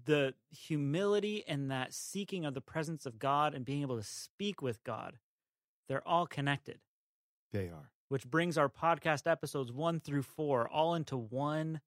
the 0.04 0.34
humility 0.50 1.44
and 1.48 1.70
that 1.70 1.92
seeking 1.94 2.44
of 2.44 2.54
the 2.54 2.60
presence 2.60 3.06
of 3.06 3.18
God 3.18 3.54
and 3.54 3.64
being 3.64 3.82
able 3.82 3.96
to 3.96 4.04
speak 4.04 4.60
with 4.62 4.82
God. 4.84 5.16
They're 5.88 6.06
all 6.06 6.26
connected, 6.26 6.78
They 7.52 7.68
are. 7.68 7.90
which 8.08 8.26
brings 8.26 8.56
our 8.56 8.68
podcast 8.68 9.30
episodes 9.30 9.72
one 9.72 9.98
through 10.00 10.22
four 10.22 10.68
all 10.68 10.94
into 10.94 11.16
one 11.16 11.80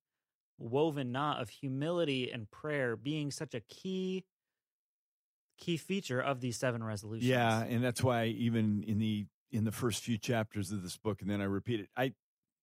woven 0.58 1.12
knot 1.12 1.42
of 1.42 1.50
humility 1.50 2.32
and 2.32 2.50
prayer 2.50 2.96
being 2.96 3.32
such 3.32 3.54
a 3.54 3.60
key 3.62 4.24
key 5.58 5.78
feature 5.78 6.20
of 6.20 6.42
these 6.42 6.58
seven 6.58 6.84
resolutions. 6.84 7.30
Yeah, 7.30 7.64
and 7.64 7.84
that's 7.84 8.04
why 8.04 8.26
even 8.26 8.84
in 8.84 9.00
the 9.00 9.26
in 9.52 9.64
the 9.64 9.72
first 9.72 10.04
few 10.04 10.18
chapters 10.18 10.72
of 10.72 10.84
this 10.84 10.98
book, 10.98 11.22
and 11.22 11.30
then 11.30 11.42
I 11.42 11.46
repeat 11.46 11.80
it. 11.80 11.90
I 11.96 12.14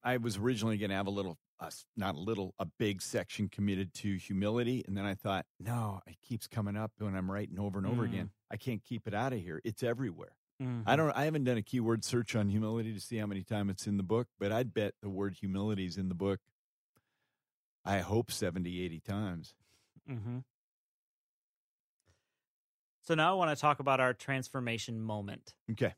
I 0.04 0.16
was 0.18 0.36
originally 0.36 0.76
going 0.78 0.90
to 0.90 0.96
have 0.96 1.06
a 1.06 1.10
little, 1.10 1.38
uh, 1.60 1.70
not 1.96 2.16
a 2.16 2.18
little, 2.18 2.54
a 2.58 2.66
big 2.66 3.00
section 3.00 3.48
committed 3.48 3.94
to 3.94 4.16
humility, 4.16 4.84
and 4.88 4.96
then 4.96 5.04
I 5.04 5.14
thought, 5.14 5.46
no, 5.60 6.00
it 6.08 6.16
keeps 6.20 6.48
coming 6.48 6.76
up 6.76 6.90
when 6.98 7.14
I'm 7.14 7.30
writing 7.30 7.58
over 7.60 7.78
and 7.78 7.86
over 7.86 8.02
Mm. 8.02 8.08
again. 8.08 8.30
I 8.50 8.56
can't 8.56 8.82
keep 8.82 9.06
it 9.06 9.14
out 9.14 9.32
of 9.32 9.38
here. 9.40 9.60
It's 9.64 9.82
everywhere. 9.84 10.36
Mhm. 10.60 10.82
I 10.86 10.96
don't. 10.96 11.12
I 11.16 11.24
haven't 11.24 11.44
done 11.44 11.56
a 11.56 11.62
keyword 11.62 12.04
search 12.04 12.34
on 12.36 12.48
humility 12.48 12.92
to 12.92 13.00
see 13.00 13.16
how 13.16 13.26
many 13.26 13.42
times 13.44 13.70
it's 13.70 13.86
in 13.86 13.96
the 13.96 14.02
book, 14.02 14.28
but 14.38 14.52
I'd 14.52 14.74
bet 14.74 14.94
the 15.00 15.08
word 15.08 15.34
humility 15.34 15.86
is 15.86 15.96
in 15.96 16.08
the 16.08 16.14
book. 16.14 16.40
I 17.84 17.98
hope 17.98 18.30
70, 18.30 18.84
80 18.84 19.00
times. 19.00 19.54
Mm-hmm. 20.08 20.38
So 23.02 23.14
now 23.14 23.32
I 23.32 23.34
want 23.34 23.50
to 23.56 23.60
talk 23.60 23.80
about 23.80 24.00
our 24.00 24.14
transformation 24.14 25.00
moment. 25.00 25.54
Okay. 25.72 25.94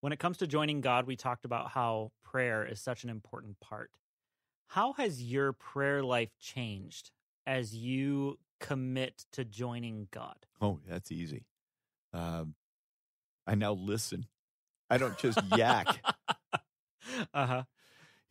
When 0.00 0.12
it 0.12 0.18
comes 0.18 0.38
to 0.38 0.46
joining 0.46 0.80
God, 0.80 1.06
we 1.06 1.16
talked 1.16 1.44
about 1.44 1.70
how 1.70 2.12
prayer 2.22 2.66
is 2.66 2.80
such 2.80 3.04
an 3.04 3.10
important 3.10 3.60
part. 3.60 3.90
How 4.68 4.94
has 4.94 5.22
your 5.22 5.52
prayer 5.52 6.02
life 6.02 6.30
changed 6.40 7.10
as 7.46 7.74
you 7.74 8.38
commit 8.60 9.26
to 9.32 9.44
joining 9.44 10.08
God? 10.10 10.46
Oh, 10.60 10.80
that's 10.88 11.12
easy. 11.12 11.44
Um, 12.12 12.54
I 13.46 13.54
now 13.54 13.72
listen. 13.72 14.26
I 14.88 14.98
don't 14.98 15.18
just 15.18 15.38
yak. 15.56 15.86
uh 17.34 17.46
huh. 17.46 17.62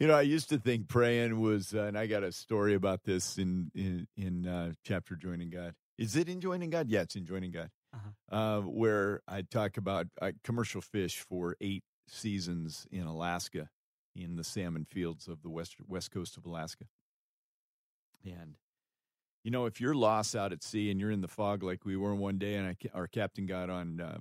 You 0.04 0.10
know, 0.10 0.16
I 0.16 0.24
used 0.24 0.50
to 0.50 0.58
think 0.58 0.90
praying 0.90 1.40
was, 1.40 1.74
uh, 1.74 1.84
and 1.84 1.98
I 1.98 2.08
got 2.08 2.24
a 2.24 2.34
story 2.34 2.74
about 2.74 3.06
this 3.06 3.38
in 3.38 3.72
in 3.74 4.06
in 4.18 4.46
uh, 4.46 4.74
chapter 4.84 5.16
joining 5.16 5.50
God. 5.50 5.76
Is 5.98 6.18
it 6.18 6.28
in 6.28 6.42
joining 6.42 6.72
God? 6.72 6.90
Yeah, 6.90 7.04
it's 7.04 7.16
in 7.16 7.26
joining 7.26 7.52
God, 7.52 7.70
Uh-huh. 7.94 8.36
uh, 8.38 8.62
where 8.64 9.22
I 9.30 9.44
talk 9.44 9.78
about 9.78 10.08
uh, 10.22 10.34
commercial 10.44 10.82
fish 10.82 11.22
for 11.22 11.56
eight 11.62 11.86
seasons 12.10 12.86
in 12.92 13.04
Alaska, 13.04 13.70
in 14.14 14.36
the 14.36 14.44
salmon 14.44 14.84
fields 14.84 15.30
of 15.30 15.42
the 15.42 15.50
west 15.50 15.78
west 15.88 16.12
coast 16.12 16.36
of 16.36 16.46
Alaska. 16.46 16.84
And 18.26 18.56
you 19.46 19.52
know, 19.52 19.68
if 19.68 19.80
you're 19.80 19.96
lost 19.96 20.36
out 20.36 20.52
at 20.52 20.64
sea 20.64 20.92
and 20.92 21.00
you're 21.00 21.12
in 21.12 21.22
the 21.22 21.30
fog 21.30 21.64
like 21.64 21.86
we 21.86 21.96
were 21.96 22.14
one 22.14 22.40
day, 22.40 22.56
and 22.56 22.68
I, 22.68 22.76
our 22.94 23.08
captain 23.08 23.46
got 23.46 23.70
on 23.70 24.02
uh, 24.02 24.18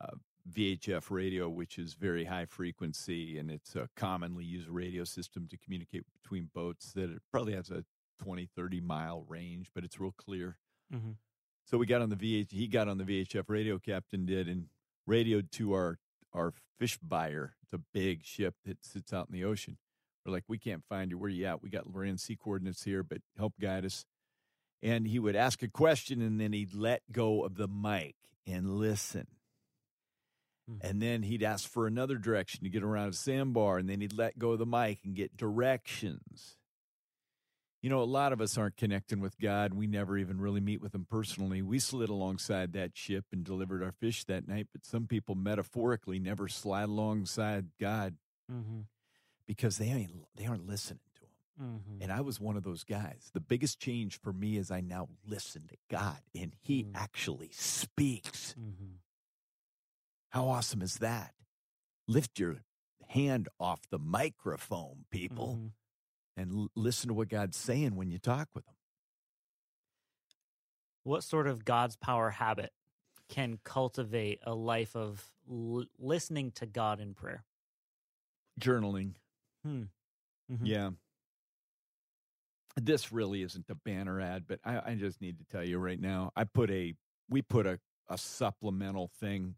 uh, 0.00 0.16
VHF 0.48 1.10
radio, 1.10 1.48
which 1.48 1.78
is 1.78 1.94
very 1.94 2.24
high 2.24 2.44
frequency, 2.46 3.38
and 3.38 3.50
it's 3.50 3.74
a 3.76 3.88
commonly 3.96 4.44
used 4.44 4.68
radio 4.68 5.04
system 5.04 5.46
to 5.48 5.56
communicate 5.58 6.04
between 6.22 6.50
boats 6.54 6.92
that 6.92 7.10
it 7.10 7.22
probably 7.30 7.54
has 7.54 7.70
a 7.70 7.84
20, 8.22 8.46
30 8.54 8.80
mile 8.80 9.24
range, 9.28 9.70
but 9.74 9.84
it's 9.84 9.98
real 10.00 10.12
clear. 10.12 10.58
Mhm. 10.92 11.16
So 11.64 11.78
we 11.78 11.86
got 11.86 12.02
on 12.02 12.10
the 12.10 12.16
VH, 12.16 12.50
he 12.50 12.66
got 12.66 12.88
on 12.88 12.98
the 12.98 13.04
VHF 13.04 13.48
radio, 13.48 13.78
captain 13.78 14.26
did, 14.26 14.48
and 14.48 14.68
radioed 15.06 15.50
to 15.52 15.72
our, 15.72 15.98
our 16.32 16.52
fish 16.78 16.98
buyer. 16.98 17.56
It's 17.62 17.72
a 17.72 17.78
big 17.78 18.24
ship 18.24 18.56
that 18.64 18.84
sits 18.84 19.12
out 19.12 19.28
in 19.28 19.32
the 19.32 19.44
ocean. 19.44 19.78
We're 20.24 20.32
like, 20.32 20.44
we 20.48 20.58
can't 20.58 20.84
find 20.84 21.10
you. 21.10 21.18
Where 21.18 21.30
you 21.30 21.46
at? 21.46 21.62
We 21.62 21.70
got 21.70 21.86
Loran-C 21.86 22.36
coordinates 22.36 22.84
here, 22.84 23.02
but 23.02 23.22
help 23.38 23.54
guide 23.58 23.84
us. 23.84 24.04
And 24.82 25.06
he 25.06 25.18
would 25.18 25.36
ask 25.36 25.62
a 25.62 25.68
question 25.68 26.20
and 26.20 26.40
then 26.40 26.52
he'd 26.52 26.74
let 26.74 27.02
go 27.12 27.44
of 27.44 27.54
the 27.56 27.68
mic 27.68 28.16
and 28.46 28.76
listen. 28.78 29.26
Mhm. 30.68 30.78
And 30.82 31.00
then 31.02 31.22
he'd 31.22 31.42
ask 31.42 31.68
for 31.68 31.86
another 31.86 32.16
direction 32.18 32.64
to 32.64 32.70
get 32.70 32.82
around 32.82 33.08
a 33.10 33.12
sandbar, 33.12 33.78
and 33.78 33.88
then 33.88 34.00
he'd 34.00 34.12
let 34.12 34.38
go 34.38 34.52
of 34.52 34.58
the 34.58 34.66
mic 34.66 35.04
and 35.04 35.14
get 35.14 35.36
directions. 35.36 36.56
You 37.82 37.88
know, 37.88 38.02
a 38.02 38.04
lot 38.04 38.32
of 38.34 38.42
us 38.42 38.58
aren't 38.58 38.76
connecting 38.76 39.20
with 39.20 39.38
God. 39.38 39.72
We 39.72 39.86
never 39.86 40.18
even 40.18 40.38
really 40.38 40.60
meet 40.60 40.82
with 40.82 40.94
Him 40.94 41.06
personally. 41.06 41.62
We 41.62 41.78
slid 41.78 42.10
alongside 42.10 42.74
that 42.74 42.94
ship 42.94 43.24
and 43.32 43.42
delivered 43.42 43.82
our 43.82 43.92
fish 43.92 44.24
that 44.24 44.46
night, 44.46 44.68
but 44.70 44.84
some 44.84 45.06
people 45.06 45.34
metaphorically 45.34 46.18
never 46.18 46.46
slide 46.48 46.90
alongside 46.90 47.68
God 47.78 48.16
Mm-hmm. 48.52 48.80
because 49.46 49.78
they 49.78 49.86
ain't 49.86 50.12
they 50.34 50.44
aren't 50.44 50.66
listening 50.66 51.00
to 51.14 51.22
Him. 51.22 51.70
Mm-hmm. 51.78 52.02
And 52.02 52.12
I 52.12 52.20
was 52.20 52.38
one 52.40 52.56
of 52.58 52.64
those 52.64 52.84
guys. 52.84 53.30
The 53.32 53.40
biggest 53.40 53.78
change 53.80 54.20
for 54.20 54.32
me 54.32 54.56
is 54.58 54.70
I 54.70 54.80
now 54.82 55.08
listen 55.24 55.66
to 55.68 55.76
God, 55.88 56.18
and 56.34 56.54
He 56.60 56.84
Mm. 56.84 56.90
actually 56.96 57.50
speaks. 57.52 58.54
Mm-hmm. 60.32 60.38
How 60.40 60.48
awesome 60.48 60.82
is 60.82 60.96
that? 60.98 61.32
Lift 62.08 62.38
your 62.38 62.56
hand 63.08 63.48
off 63.58 63.80
the 63.90 63.98
microphone, 63.98 65.04
people, 65.10 65.56
Mhm. 65.56 65.72
and 66.36 66.52
l- 66.52 66.68
listen 66.74 67.08
to 67.08 67.14
what 67.14 67.28
God's 67.28 67.56
saying 67.56 67.96
when 67.96 68.10
you 68.10 68.18
talk 68.18 68.48
with 68.54 68.66
Him. 68.66 68.74
What 71.02 71.24
sort 71.24 71.46
of 71.46 71.64
God's 71.64 71.96
power 71.96 72.30
habit 72.30 72.72
can 73.28 73.58
cultivate 73.64 74.40
a 74.42 74.54
life 74.54 74.94
of 74.94 75.32
l- 75.48 75.86
listening 75.98 76.52
to 76.52 76.66
God 76.66 77.00
in 77.00 77.14
prayer? 77.14 77.44
Journaling. 78.60 79.14
Hmm. 79.64 79.84
Mhm. 80.50 80.66
Yeah. 80.66 80.90
This 82.76 83.12
really 83.12 83.42
isn't 83.42 83.68
a 83.68 83.74
banner 83.74 84.20
ad, 84.20 84.46
but 84.46 84.60
I, 84.64 84.92
I 84.92 84.94
just 84.94 85.20
need 85.20 85.38
to 85.38 85.44
tell 85.44 85.64
you 85.64 85.78
right 85.78 86.00
now. 86.00 86.32
I 86.36 86.44
put 86.44 86.70
a 86.70 86.94
we 87.28 87.42
put 87.42 87.66
a, 87.66 87.80
a 88.08 88.18
supplemental 88.18 89.08
thing 89.08 89.56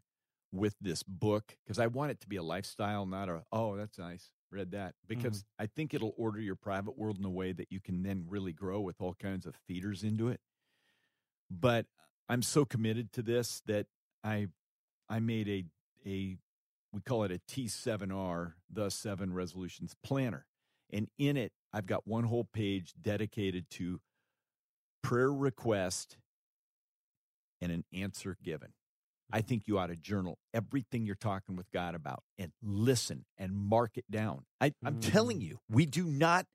with 0.53 0.75
this 0.79 1.03
book 1.03 1.57
because 1.65 1.79
I 1.79 1.87
want 1.87 2.11
it 2.11 2.21
to 2.21 2.27
be 2.27 2.37
a 2.37 2.43
lifestyle, 2.43 3.05
not 3.05 3.27
a 3.27 3.43
oh, 3.51 3.75
that's 3.75 3.97
nice. 3.97 4.29
Read 4.51 4.71
that. 4.71 4.93
Mm-hmm. 4.93 5.07
Because 5.07 5.43
I 5.59 5.65
think 5.65 5.93
it'll 5.93 6.13
order 6.15 6.39
your 6.39 6.55
private 6.55 6.97
world 6.97 7.17
in 7.17 7.25
a 7.25 7.29
way 7.29 7.51
that 7.51 7.71
you 7.71 7.79
can 7.81 8.03
then 8.03 8.25
really 8.29 8.53
grow 8.53 8.79
with 8.79 9.01
all 9.01 9.15
kinds 9.15 9.45
of 9.45 9.55
feeders 9.67 10.03
into 10.03 10.29
it. 10.29 10.39
But 11.49 11.85
uh, 11.99 12.03
I'm 12.29 12.43
so 12.43 12.63
committed 12.63 13.11
to 13.13 13.23
this 13.23 13.61
that 13.65 13.87
I 14.23 14.47
I 15.09 15.19
made 15.19 15.49
a 15.49 15.65
a 16.07 16.37
we 16.93 17.01
call 17.01 17.23
it 17.23 17.31
a 17.31 17.39
T7R, 17.51 18.53
the 18.71 18.89
seven 18.91 19.33
resolutions 19.33 19.95
planner. 20.03 20.45
And 20.91 21.07
in 21.17 21.37
it, 21.37 21.51
I've 21.73 21.87
got 21.87 22.07
one 22.07 22.25
whole 22.25 22.43
page 22.43 22.93
dedicated 23.01 23.67
to 23.71 23.99
prayer 25.01 25.33
request 25.33 26.17
and 27.61 27.71
an 27.71 27.83
answer 27.91 28.37
given. 28.43 28.73
I 29.31 29.41
think 29.41 29.63
you 29.67 29.79
ought 29.79 29.87
to 29.87 29.95
journal 29.95 30.37
everything 30.53 31.05
you're 31.05 31.15
talking 31.15 31.55
with 31.55 31.69
God 31.71 31.95
about 31.95 32.23
and 32.37 32.51
listen 32.61 33.25
and 33.37 33.55
mark 33.55 33.97
it 33.97 34.05
down. 34.11 34.45
I, 34.61 34.73
I'm 34.85 34.99
telling 34.99 35.39
Mm. 35.39 35.43
you, 35.43 35.59
we 35.69 35.85
do 35.85 36.05
not 36.05 36.45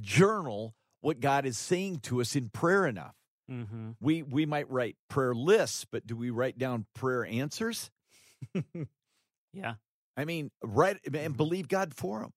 journal 0.00 0.74
what 1.00 1.20
God 1.20 1.46
is 1.46 1.58
saying 1.58 2.00
to 2.00 2.20
us 2.20 2.36
in 2.36 2.50
prayer 2.50 2.86
enough. 2.86 3.14
Mm-hmm. 3.50 3.92
We 4.00 4.22
we 4.22 4.44
might 4.46 4.68
write 4.70 4.96
prayer 5.08 5.34
lists, 5.34 5.86
but 5.90 6.06
do 6.06 6.14
we 6.16 6.30
write 6.30 6.58
down 6.58 6.86
prayer 6.94 7.24
answers? 7.24 7.90
yeah. 9.52 9.74
I 10.16 10.24
mean, 10.24 10.50
write 10.62 10.98
and 11.06 11.14
Mhm. 11.34 11.36
believe 11.36 11.68
God 11.68 11.94
for 11.94 12.20
them. 12.20 12.32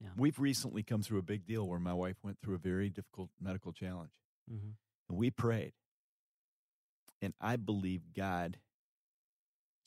Yeah. 0.00 0.10
We've 0.16 0.38
recently 0.38 0.82
come 0.82 1.02
through 1.02 1.18
a 1.18 1.22
big 1.22 1.46
deal 1.46 1.66
where 1.66 1.78
my 1.80 1.92
wife 1.94 2.16
went 2.22 2.38
through 2.42 2.54
a 2.56 2.58
very 2.58 2.88
difficult 2.90 3.30
medical 3.40 3.72
challenge, 3.72 4.12
Mm-hmm. 4.52 4.70
and 5.08 5.18
we 5.18 5.30
prayed, 5.30 5.72
and 7.22 7.34
I 7.40 7.56
believe 7.56 8.12
God 8.14 8.58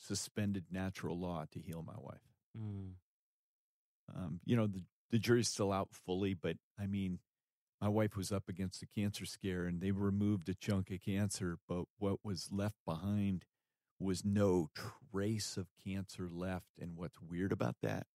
suspended 0.04 0.64
natural 0.70 1.18
law 1.18 1.44
to 1.52 1.58
heal 1.60 1.82
my 1.82 1.96
wife. 1.98 2.20
Mm. 2.58 2.92
Um, 4.14 4.40
you 4.44 4.56
know, 4.56 4.66
the 4.66 4.82
the 5.10 5.18
jury's 5.18 5.48
still 5.48 5.72
out 5.72 5.88
fully, 5.92 6.34
but 6.34 6.56
I 6.78 6.86
mean, 6.86 7.20
my 7.80 7.88
wife 7.88 8.16
was 8.16 8.32
up 8.32 8.48
against 8.48 8.82
a 8.82 8.86
cancer 8.86 9.26
scare, 9.26 9.64
and 9.64 9.80
they 9.80 9.92
removed 9.92 10.48
a 10.48 10.54
chunk 10.54 10.90
of 10.90 11.02
cancer, 11.02 11.58
but 11.68 11.84
what 11.98 12.24
was 12.24 12.48
left 12.50 12.76
behind 12.84 13.44
was 14.00 14.24
no 14.24 14.68
trace 15.12 15.56
of 15.56 15.68
cancer 15.86 16.28
left. 16.28 16.78
And 16.80 16.96
what's 16.96 17.20
weird 17.20 17.52
about 17.52 17.76
that 17.82 18.06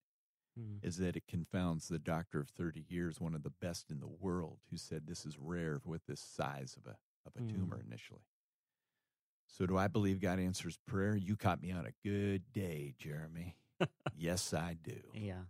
Mm. 0.60 0.80
is 0.84 0.97
that 0.97 1.15
it 1.15 1.28
confounds 1.28 1.88
the 1.88 1.99
doctor 1.99 2.39
of 2.41 2.49
30 2.49 2.84
years, 2.89 3.21
one 3.21 3.36
of 3.36 3.43
the 3.43 3.52
best 3.62 3.91
in 3.91 3.99
the 3.99 4.08
world, 4.08 4.60
who 4.69 4.78
said 4.78 5.06
this 5.06 5.25
is 5.25 5.38
rare 5.38 5.80
with 5.86 6.06
this 6.08 6.19
size 6.19 6.75
of 6.75 6.86
a 6.88 6.97
of 7.25 7.36
a 7.36 7.41
tumor 7.52 7.80
initially. 7.80 8.23
So 9.57 9.65
do 9.65 9.77
I 9.77 9.88
believe 9.88 10.21
God 10.21 10.39
answers 10.39 10.77
prayer? 10.88 11.15
You 11.15 11.35
caught 11.35 11.62
me 11.62 11.71
on 11.71 11.85
a 11.85 12.07
good 12.07 12.43
day, 12.53 12.93
Jeremy. 12.97 13.57
yes, 14.15 14.53
I 14.53 14.77
do. 14.81 14.99
Yeah. 15.13 15.41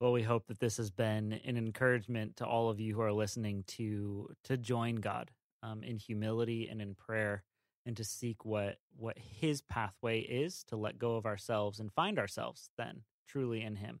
Well, 0.00 0.12
we 0.12 0.22
hope 0.22 0.46
that 0.48 0.60
this 0.60 0.76
has 0.78 0.90
been 0.90 1.40
an 1.44 1.56
encouragement 1.56 2.36
to 2.36 2.46
all 2.46 2.68
of 2.68 2.80
you 2.80 2.94
who 2.94 3.00
are 3.02 3.12
listening 3.12 3.64
to 3.68 4.28
to 4.44 4.56
join 4.56 4.96
God 4.96 5.30
um, 5.62 5.82
in 5.82 5.96
humility 5.96 6.68
and 6.68 6.82
in 6.82 6.94
prayer, 6.94 7.44
and 7.86 7.96
to 7.96 8.04
seek 8.04 8.44
what 8.44 8.78
what 8.96 9.16
His 9.18 9.62
pathway 9.62 10.20
is 10.20 10.64
to 10.64 10.76
let 10.76 10.98
go 10.98 11.16
of 11.16 11.26
ourselves 11.26 11.80
and 11.80 11.92
find 11.92 12.18
ourselves 12.18 12.70
then 12.76 13.02
truly 13.28 13.62
in 13.62 13.76
Him. 13.76 14.00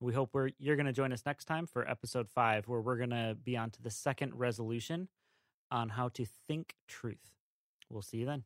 We 0.00 0.12
hope 0.12 0.30
we're 0.32 0.50
you're 0.58 0.76
going 0.76 0.86
to 0.86 0.92
join 0.92 1.12
us 1.12 1.24
next 1.24 1.44
time 1.44 1.66
for 1.66 1.88
episode 1.88 2.28
five, 2.28 2.66
where 2.66 2.80
we're 2.80 2.98
going 2.98 3.10
to 3.10 3.36
be 3.42 3.56
on 3.56 3.70
to 3.70 3.82
the 3.82 3.90
second 3.90 4.34
resolution 4.34 5.08
on 5.70 5.90
how 5.90 6.08
to 6.10 6.26
think 6.48 6.74
truth. 6.88 7.32
We'll 7.90 8.02
see 8.02 8.18
you 8.18 8.26
then. 8.26 8.44